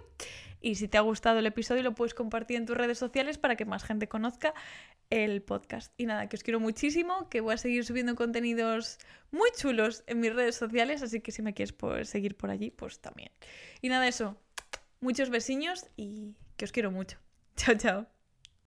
y 0.61 0.77
si 0.77 0.89
te 0.89 0.99
ha 0.99 1.03
gustado 1.03 1.39
el 1.39 1.47
episodio 1.47 1.83
lo 1.83 1.95
puedes 1.95 2.15
compartir 2.15 2.57
en 2.57 2.67
tus 2.67 2.77
redes 2.77 2.99
sociales 2.99 3.39
para 3.39 3.57
que 3.57 3.65
más 3.65 3.85
gente 3.85 4.09
conozca 4.09 4.55
el 5.11 5.43
podcast. 5.43 5.93
Y 5.97 6.07
nada, 6.07 6.29
que 6.29 6.37
os 6.37 6.43
quiero 6.43 6.61
muchísimo, 6.61 7.29
que 7.29 7.41
voy 7.41 7.55
a 7.55 7.59
seguir 7.59 7.85
subiendo 7.85 8.15
contenidos 8.15 8.99
muy 9.31 9.51
chulos 9.57 10.05
en 10.07 10.21
mis 10.21 10.35
redes 10.35 10.57
sociales, 10.57 11.03
así 11.03 11.21
que 11.21 11.33
si 11.33 11.43
me 11.43 11.55
quieres 11.55 11.73
pues, 11.73 12.09
seguir 12.09 12.37
por 12.37 12.51
allí, 12.51 12.71
pues 12.71 13.01
también. 13.01 13.31
Y 13.81 13.89
nada, 13.89 14.09
eso, 14.09 14.37
muchos 15.01 15.31
besiños 15.31 15.87
y 15.97 16.35
que 16.57 16.65
os 16.65 16.73
quiero 16.73 16.91
mucho. 16.91 17.19
Chao, 17.57 17.77
chao. 17.77 18.18